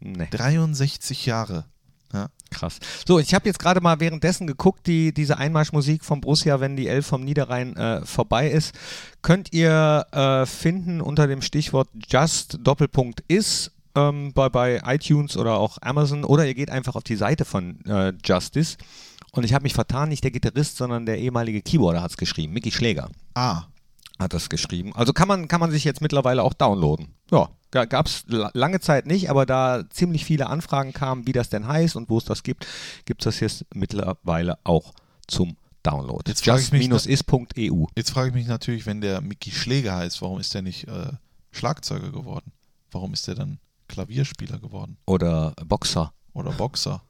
[0.00, 0.28] nee.
[0.30, 1.64] 63 Jahre.
[2.12, 2.28] Ja.
[2.50, 2.78] Krass.
[3.06, 6.88] So, ich habe jetzt gerade mal währenddessen geguckt, die, diese Einmarschmusik vom Borussia, wenn die
[6.88, 8.74] Elf vom Niederrhein äh, vorbei ist,
[9.20, 15.58] könnt ihr äh, finden unter dem Stichwort Just Doppelpunkt ist ähm, bei, bei iTunes oder
[15.58, 18.78] auch Amazon oder ihr geht einfach auf die Seite von äh, Justice.
[19.32, 22.54] Und ich habe mich vertan, nicht der Gitarrist, sondern der ehemalige Keyboarder hat es geschrieben,
[22.54, 23.64] Mickey Schläger Ah,
[24.18, 24.94] hat das geschrieben.
[24.94, 27.17] Also kann man, kann man sich jetzt mittlerweile auch downloaden.
[27.70, 31.96] Gab es lange Zeit nicht, aber da ziemlich viele Anfragen kamen, wie das denn heißt
[31.96, 32.66] und wo es das gibt,
[33.04, 34.94] gibt es das jetzt mittlerweile auch
[35.26, 36.22] zum Download.
[36.26, 37.84] Jetzt frage ich mich, Just-is.eu.
[37.94, 41.12] jetzt frage ich mich natürlich, wenn der Mickey Schläger heißt, warum ist der nicht äh,
[41.50, 42.52] Schlagzeuger geworden?
[42.90, 44.96] Warum ist der dann Klavierspieler geworden?
[45.06, 46.12] Oder Boxer.
[46.32, 47.02] Oder Boxer?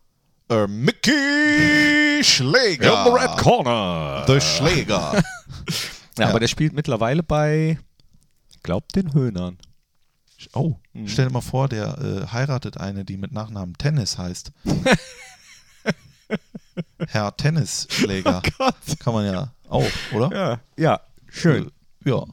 [0.49, 3.37] Äh, Mickey Schläger.
[3.39, 4.25] Corner.
[4.27, 5.13] Der Schläger.
[5.15, 5.23] Ja,
[6.19, 6.29] Ja.
[6.31, 7.79] aber der spielt mittlerweile bei,
[8.65, 9.57] glaub, den Höhnern.
[10.53, 11.09] Oh, Mhm.
[11.09, 14.53] stell dir mal vor, der äh, heiratet eine, die mit Nachnamen Tennis heißt.
[17.09, 18.43] Herr Tennisschläger.
[19.01, 20.29] Kann man ja auch, oder?
[20.29, 21.67] Oh Ja, ja, schön.
[22.05, 22.25] Äh, Ja,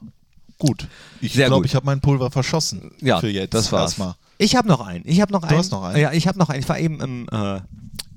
[0.58, 0.88] gut.
[1.20, 2.92] Ich glaube, ich habe mein Pulver verschossen.
[3.00, 3.54] Ja, für jetzt.
[3.54, 3.92] das war's.
[3.92, 4.14] Erstmal.
[4.38, 5.04] Ich habe noch einen.
[5.06, 5.56] Ich habe noch einen.
[5.58, 5.98] hast noch einen?
[6.00, 6.60] Ja, ich habe noch einen.
[6.60, 7.60] Ich war eben im, äh,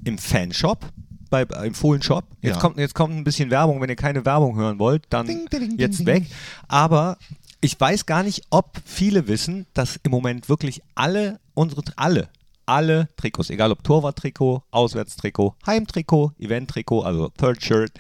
[0.04, 0.86] im Fanshop,
[1.30, 2.26] bei, äh, im Fohlen-Shop.
[2.42, 2.62] Jetzt, Ja.
[2.62, 3.80] kommt, jetzt kommt ein bisschen Werbung.
[3.82, 6.26] Wenn ihr keine Werbung hören wollt, dann Ding, ding, ding, jetzt weg.
[6.68, 7.18] Aber
[7.62, 12.30] ich weiß gar nicht, ob viele wissen, dass im Moment wirklich alle unsere, alle,
[12.66, 17.92] alle Trikots, egal ob Torwart-Trikot, Auswärtstrikot, Heimtrikot, Event-Trikot, also Third Shirt,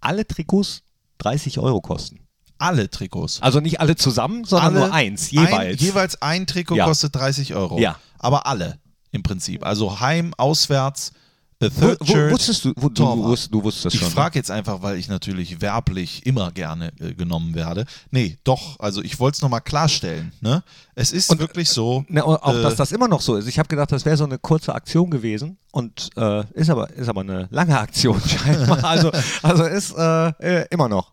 [0.00, 0.82] alle Trikots
[1.18, 2.20] 30 Euro kosten.
[2.58, 3.40] Alle Trikots.
[3.40, 5.52] Also nicht alle zusammen, sondern alle, nur eins, jeweils.
[5.52, 6.84] Ein, jeweils ein Trikot Ja.
[6.84, 7.78] kostet 30 Euro.
[7.78, 7.98] Ja.
[8.18, 8.78] Aber alle
[9.12, 9.64] im Prinzip.
[9.64, 11.12] Also Heim, Auswärts,
[11.60, 12.32] äh, Wo, Third wo, Shirt.
[12.32, 14.10] wusstest du, wo, du, wusst, du wusstest das Ich schon.
[14.10, 17.84] frage jetzt einfach, weil ich natürlich werblich immer gerne äh, genommen werde.
[18.10, 20.32] Nee, doch, also ich wollte es nochmal klarstellen.
[20.40, 20.62] Ne?
[20.94, 22.04] Es ist wirklich so.
[22.08, 23.46] Ne, und auch, äh, dass das immer noch so ist.
[23.46, 27.08] Ich habe gedacht, das wäre so eine kurze Aktion gewesen und äh, ist, aber, ist
[27.08, 28.82] aber eine lange Aktion scheinbar.
[28.84, 29.10] also,
[29.42, 30.28] also ist äh,
[30.62, 31.12] äh, immer noch.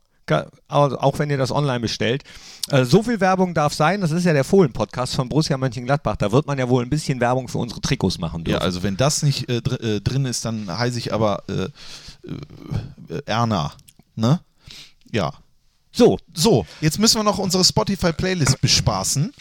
[0.67, 2.23] Auch wenn ihr das online bestellt.
[2.69, 4.01] Äh, so viel Werbung darf sein.
[4.01, 6.17] Das ist ja der Fohlen-Podcast von Borussia Mönchengladbach.
[6.17, 8.61] Da wird man ja wohl ein bisschen Werbung für unsere Trikots machen Ja, dürfen.
[8.63, 11.63] also wenn das nicht äh, dr äh, drin ist, dann heiße ich aber äh,
[13.13, 13.71] äh, Erna.
[14.15, 14.39] Ne?
[15.11, 15.31] Ja.
[15.91, 19.33] so, So, jetzt müssen wir noch unsere Spotify-Playlist bespaßen.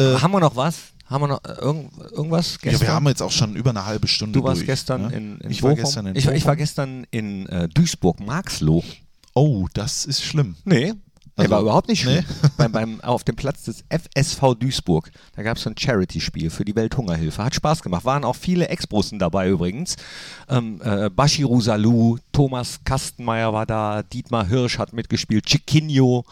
[0.00, 0.76] Haben wir noch was?
[1.06, 2.80] Haben wir noch irgend, irgendwas ja, gestern?
[2.88, 5.16] wir haben jetzt auch schon über eine halbe Stunde du warst durch, gestern ne?
[5.16, 8.82] in, in Ich war gestern in ich, ich war gestern in äh, Duisburg-Marxloh.
[9.34, 10.56] Oh, das ist schlimm.
[10.64, 10.94] Nee.
[11.36, 12.24] Also, nee, war überhaupt nicht schlimm.
[12.42, 12.48] nee.
[12.56, 15.10] beim, beim, auf dem Platz des FSV Duisburg.
[15.34, 17.42] Da gab es so ein Charity-Spiel für die Welthungerhilfe.
[17.42, 18.04] Hat Spaß gemacht.
[18.04, 19.96] Waren auch viele Ex-Brussen dabei übrigens.
[20.48, 26.24] Ähm, äh, Bashiru Salou, Thomas Kastenmeier war da, Dietmar Hirsch hat mitgespielt, Chiquinho,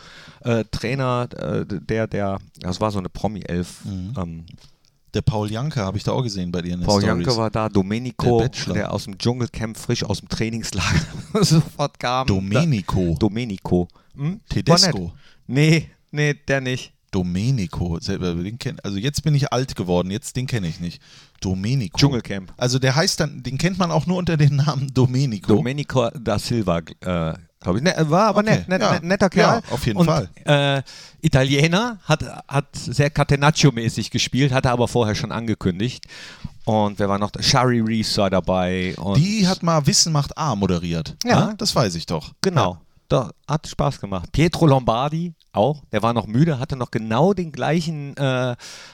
[0.43, 3.85] äh, Trainer, äh, der, der, das war so eine Promi-Elf.
[3.85, 4.15] Mhm.
[4.17, 4.47] Ähm,
[5.15, 7.05] Der Paul Janke habe ich da auch gesehen bei dir Paul.
[7.05, 11.01] Janke war da, Domenico, Der der, aus dem Dschungelcamp frisch aus dem Trainingslager
[11.43, 12.27] sofort kam.
[12.27, 13.13] Domenico.
[13.13, 13.89] Da, Domenico.
[14.17, 14.41] Hm?
[14.49, 15.13] Tedesco.
[15.47, 16.93] Nee, nee, der nicht.
[17.11, 18.01] Domenico.
[18.01, 21.03] Selber, den kenn, also jetzt bin ich alt geworden, jetzt den kenne ich nicht.
[21.41, 21.99] Domenico.
[21.99, 22.55] Dschungelcamp.
[22.57, 25.57] Also der heißt dann, den kennt man auch nur unter dem Namen Domenico.
[25.57, 27.85] Domenico da Silva, äh, glaube ich.
[27.85, 28.93] Ne, war aber Okay, nett, nett, ja.
[28.93, 29.63] nett, netter Kerl.
[29.65, 30.29] Ja, auf jeden und, Fall.
[30.45, 30.83] Äh,
[31.21, 36.07] Italiener, hat, hat sehr Catenaccio-mäßig gespielt, hatte aber vorher schon angekündigt.
[36.65, 37.31] Und wer war noch?
[37.41, 38.95] Shari Reese war dabei.
[39.17, 41.17] Die hat mal Wissen macht A moderiert.
[41.25, 41.47] Ja.
[41.47, 41.55] Ne?
[41.59, 42.33] Das weiß ich doch.
[42.41, 42.79] Genau.
[43.09, 44.33] Da hat Spaß gemacht.
[44.33, 48.53] Pietro Lombardi auch, der war noch müde, hatte noch genau den gleichen äh,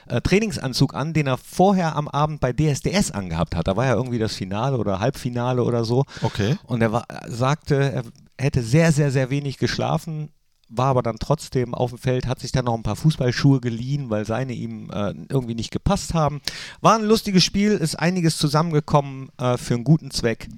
[0.09, 3.69] äh, Trainingsanzug an, den er vorher am Abend bei DSDS angehabt hat.
[3.69, 6.05] Da war ja irgendwie das Finale oder Halbfinale oder so.
[6.23, 6.57] Okay.
[6.65, 8.03] Und er war, sagte, er
[8.39, 10.31] hätte sehr, sehr, sehr wenig geschlafen,
[10.69, 14.11] war aber dann trotzdem auf dem Feld, hat sich dann noch ein paar Fußballschuhe geliehen,
[14.11, 16.41] weil seine ihm äh, irgendwie nicht gepasst haben.
[16.81, 20.49] War ein lustiges Spiel, ist einiges zusammengekommen äh, für einen guten Zweck.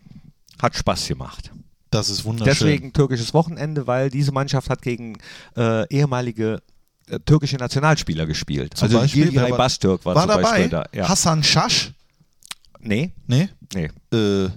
[0.61, 1.53] Hat Spaß gemacht.
[1.91, 2.53] Das ist wunderschön.
[2.53, 5.17] Deswegen türkisches Wochenende, weil diese Mannschaft hat gegen
[5.57, 6.61] äh, ehemalige
[7.09, 8.77] äh, türkische Nationalspieler gespielt.
[8.77, 10.85] Zum also Beispiel, Yildiray Bastürk war, war dabei da.
[10.95, 11.09] Ja.
[11.09, 11.93] Hassan Schasch?
[12.81, 13.49] Nee, Nee?
[13.75, 13.91] nee.
[14.13, 14.51] Äh,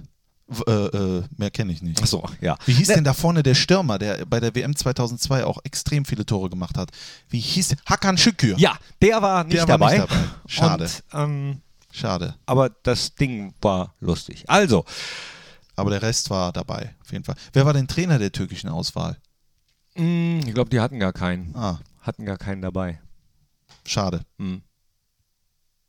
[0.66, 2.02] äh, äh, mehr kenne ich nicht.
[2.02, 2.56] Achso, ja.
[2.66, 6.04] Wie hieß Ne- denn da vorne der Stürmer, der bei der WM 2002 auch extrem
[6.04, 6.90] viele Tore gemacht hat?
[7.30, 7.78] Wie hieß der?
[7.86, 8.56] Hakan Şükür.
[8.58, 9.98] Ja, der war nicht Der war dabei.
[9.98, 10.24] nicht dabei.
[10.46, 10.84] Schade.
[10.84, 11.60] Und, ähm,
[11.92, 12.34] Schade.
[12.46, 14.44] aber das Ding war lustig.
[14.48, 14.84] Also,
[15.76, 17.36] Aber der Rest war dabei, auf jeden Fall.
[17.52, 19.16] Wer war denn Trainer der türkischen Auswahl?
[19.96, 21.54] mh, ich glaube, die hatten gar keinen.
[21.56, 23.00] Ah, Hatten gar keinen dabei.
[23.86, 24.20] schade.
[24.38, 24.62] Mhm.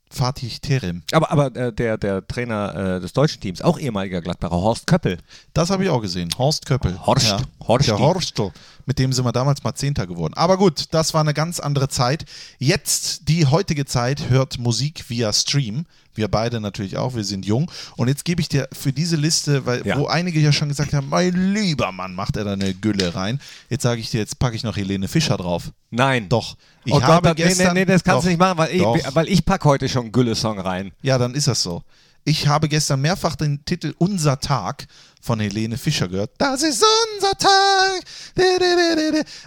[0.08, 1.02] Fatih Terim.
[1.12, 5.18] Aber, aber äh, der, der Trainer äh, des deutschen Teams, auch ehemaliger Gladbacher, Horst Köppel.
[5.52, 6.30] Das habe ich auch gesehen.
[6.38, 6.98] Horst Köppel.
[7.04, 7.28] Horst.
[7.28, 7.40] Ja.
[7.66, 7.90] Horsti.
[7.90, 8.52] Der Horstl.
[8.88, 10.34] Mit dem sind wir damals mal Zehnter geworden.
[10.34, 12.24] Aber gut, das war eine ganz andere Zeit.
[12.58, 15.86] Jetzt, die heutige Zeit, hört Musik via Stream.
[16.14, 17.68] Wir beide natürlich auch, wir sind jung.
[17.96, 19.98] Und jetzt gebe ich dir für diese Liste, weil, Ja.
[19.98, 23.40] wo einige ja schon gesagt haben, mein lieber Mann, macht er da eine Gülle rein.
[23.68, 25.72] Jetzt sage ich dir, jetzt packe ich noch Helene Fischer drauf.
[25.90, 26.28] Nein.
[26.28, 26.56] Doch.
[26.84, 28.56] Ich oh habe Gott, das- gestern, nee, nee, nee, das kannst doch, du nicht machen,
[28.56, 29.14] weil ich, doch.
[29.14, 30.92] weil ich pack heute schon einen Gülle-Song rein.
[31.02, 31.82] Ja, dann ist das so.
[32.24, 34.86] Ich habe gestern mehrfach den Titel Unser Tag
[35.26, 36.30] von Helene Fischer gehört.
[36.38, 36.82] Das ist
[37.14, 38.02] unser Tag.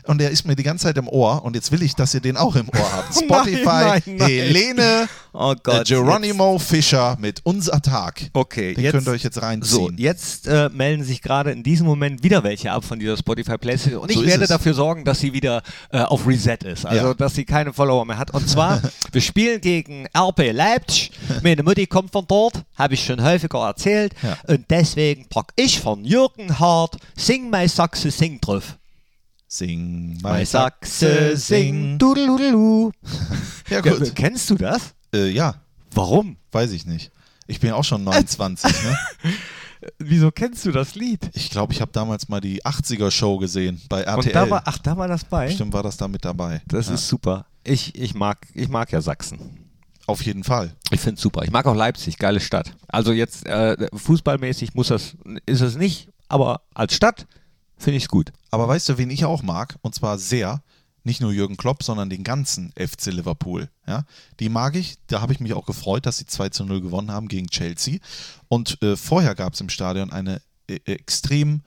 [0.05, 1.43] Und der ist mir die ganze Zeit im Ohr.
[1.43, 3.15] Und jetzt will ich, dass ihr den auch im Ohr habt.
[3.17, 4.27] Spotify, nein, nein.
[4.29, 5.87] Helene Oh äh, Gott.
[5.87, 8.29] Geronimo Fischer mit Unser Tag.
[8.33, 9.69] Okay, Den jetzt, könnt ihr euch jetzt reinziehen.
[9.69, 13.57] So, jetzt äh, melden sich gerade in diesem Moment wieder welche ab von dieser Spotify
[13.59, 14.49] Playlist und So ich werde es.
[14.49, 15.61] dafür sorgen, dass sie wieder
[15.91, 17.13] äh, auf Reset ist, also Ja.
[17.13, 18.31] dass sie keine Follower mehr hat.
[18.31, 21.11] Und zwar, wir spielen gegen RB Leipzig.
[21.43, 24.35] Meine Mutti kommt von dort, habe ich schon häufiger erzählt Ja.
[24.47, 28.77] und deswegen pack ich von Jürgen Hart Sing My Sachse Sing drauf.
[29.47, 31.97] Sing, My Sachse Sing.
[31.99, 32.91] Dudeludelu.
[33.69, 34.15] Ja, Ja, gut.
[34.15, 34.95] kennst du das?
[35.13, 35.61] Äh, ja,
[35.93, 36.37] Warum?
[36.51, 37.11] weiß ich nicht.
[37.45, 38.71] Ich bin ja auch schon 29.
[38.83, 38.97] ne?
[39.99, 41.29] Wieso kennst du das Lied?
[41.33, 44.17] Ich glaube, ich habe damals mal die 80er-Show gesehen bei RTL.
[44.17, 45.49] Und da war, ach, da war das bei?
[45.51, 46.61] Stimmt, war das da mit dabei.
[46.67, 47.45] Das ja, ist super.
[47.63, 49.68] Ich, ich, mag, ich mag ja Sachsen.
[50.09, 50.75] Auf jeden Fall.
[50.89, 51.43] Ich finde es super.
[51.43, 52.75] Ich mag auch Leipzig, geile Stadt.
[52.87, 57.27] Also jetzt äh, fußballmäßig muss das, ist es nicht, aber als Stadt
[57.77, 58.31] finde ich es gut.
[58.49, 59.75] Aber weißt du, wen ich auch mag?
[59.83, 60.63] Und zwar sehr.
[61.03, 63.69] Nicht nur Jürgen Klopp, sondern den ganzen FC Liverpool.
[63.85, 64.03] Ja?
[64.39, 64.95] Die mag ich.
[65.05, 67.99] Da habe ich mich auch gefreut, dass sie 2 zu 0 gewonnen haben gegen Chelsea.
[68.47, 71.61] Und äh, vorher gab es im Stadion eine äh, extrem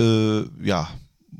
[0.00, 0.88] äh, ja,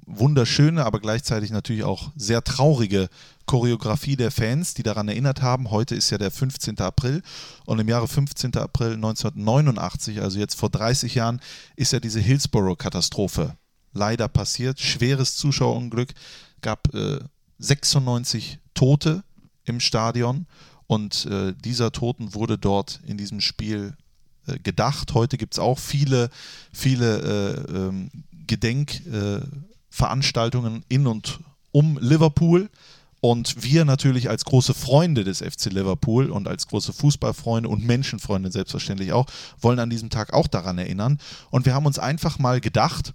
[0.07, 3.09] wunderschöne, aber gleichzeitig natürlich auch sehr traurige
[3.47, 5.70] Choreografie der Fans, die daran erinnert haben.
[5.70, 6.78] Heute ist ja der 15.
[6.78, 7.22] April
[7.66, 8.57] und im Jahre 15.
[8.57, 11.40] April 1989, also jetzt vor 30 Jahren,
[11.76, 13.57] ist ja diese Hillsborough-Katastrophe
[13.92, 14.80] leider passiert.
[14.80, 16.14] Schweres Zuschauerunglück,
[16.62, 17.20] gab äh,
[17.59, 19.22] 96 Tote
[19.64, 20.47] im Stadion
[20.86, 23.97] und äh, dieser Toten wurde dort in diesem Spiel
[24.47, 25.14] äh, gedacht.
[25.14, 26.28] Heute gibt es auch viele,
[26.72, 28.11] viele äh, ähm,
[28.47, 31.40] Gedenkveranstaltungen in und
[31.72, 32.68] um Liverpool.
[33.25, 38.53] Und wir natürlich als große Freunde des FC Liverpool und als große Fußballfreunde und Menschenfreunde
[38.53, 39.25] selbstverständlich auch,
[39.62, 41.18] wollen an diesem Tag auch daran erinnern.
[41.49, 43.14] Und wir haben uns einfach mal gedacht,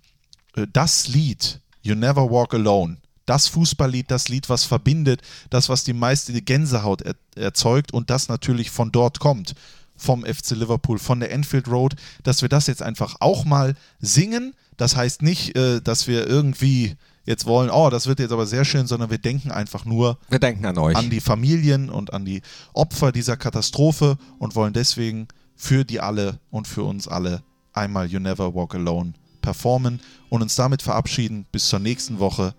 [0.56, 2.98] äh, das Lied, You Never Walk Alone,
[3.28, 8.30] das Fußballlied, das Lied, was verbindet, das, was die meiste Gänsehaut er erzeugt und das
[8.30, 9.54] natürlich von dort kommt,
[9.96, 11.94] vom FC Liverpool, von der Enfield Road,
[12.24, 14.56] dass wir das jetzt einfach auch mal singen.
[14.76, 16.96] Das heißt nicht, äh, dass wir irgendwie
[17.30, 20.40] jetzt wollen, oh, das wird jetzt aber sehr schön, sondern wir denken einfach nur Wir
[20.40, 20.96] denken an euch.
[20.96, 22.42] an die Familien und an die
[22.74, 28.20] Opfer dieser Katastrophe und wollen deswegen für die alle und für uns alle einmal You
[28.20, 30.00] Never Walk Alone performen
[30.30, 32.56] und uns damit verabschieden bis zur nächsten Woche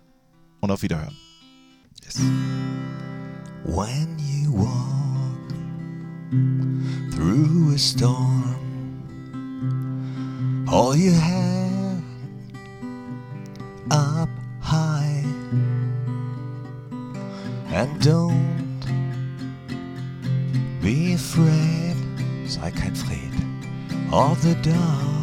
[0.60, 1.16] und auf Wiederhören.
[2.04, 2.20] Yes.
[3.64, 5.50] When you walk
[7.12, 8.54] through a storm,
[10.68, 12.02] hold your head
[13.90, 14.28] up
[17.72, 18.80] and don't
[20.82, 21.96] be afraid,
[22.46, 23.32] sei kein Fred,
[24.12, 25.18] of the dark.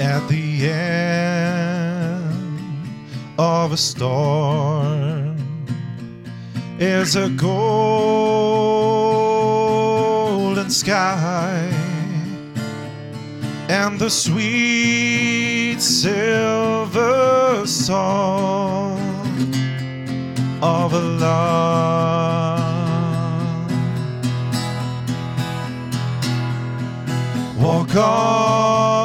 [0.00, 2.34] At the end
[3.38, 5.36] of a storm
[6.78, 7.60] is a golden
[10.70, 11.70] sky
[13.68, 15.43] and the sweet
[15.80, 18.98] silver song
[20.62, 22.60] of a love.
[27.58, 29.03] Walk on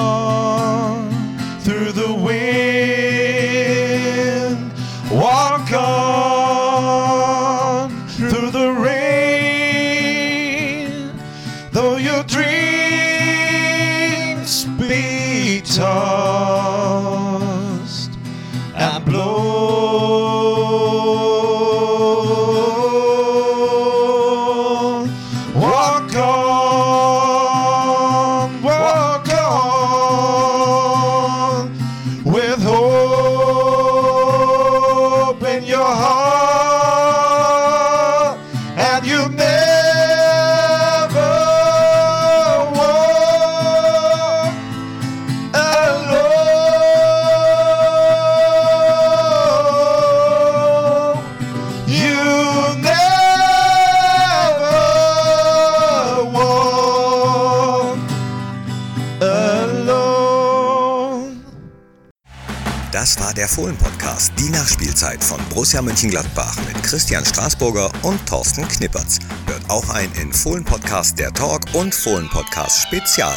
[64.70, 69.18] Nachspielzeit von Borussia Mönchengladbach mit Christian Straßburger und Thorsten Knippertz.
[69.48, 73.36] Hört auch ein in Fohlen-Podcast der Talk und Fohlen-Podcast Spezial.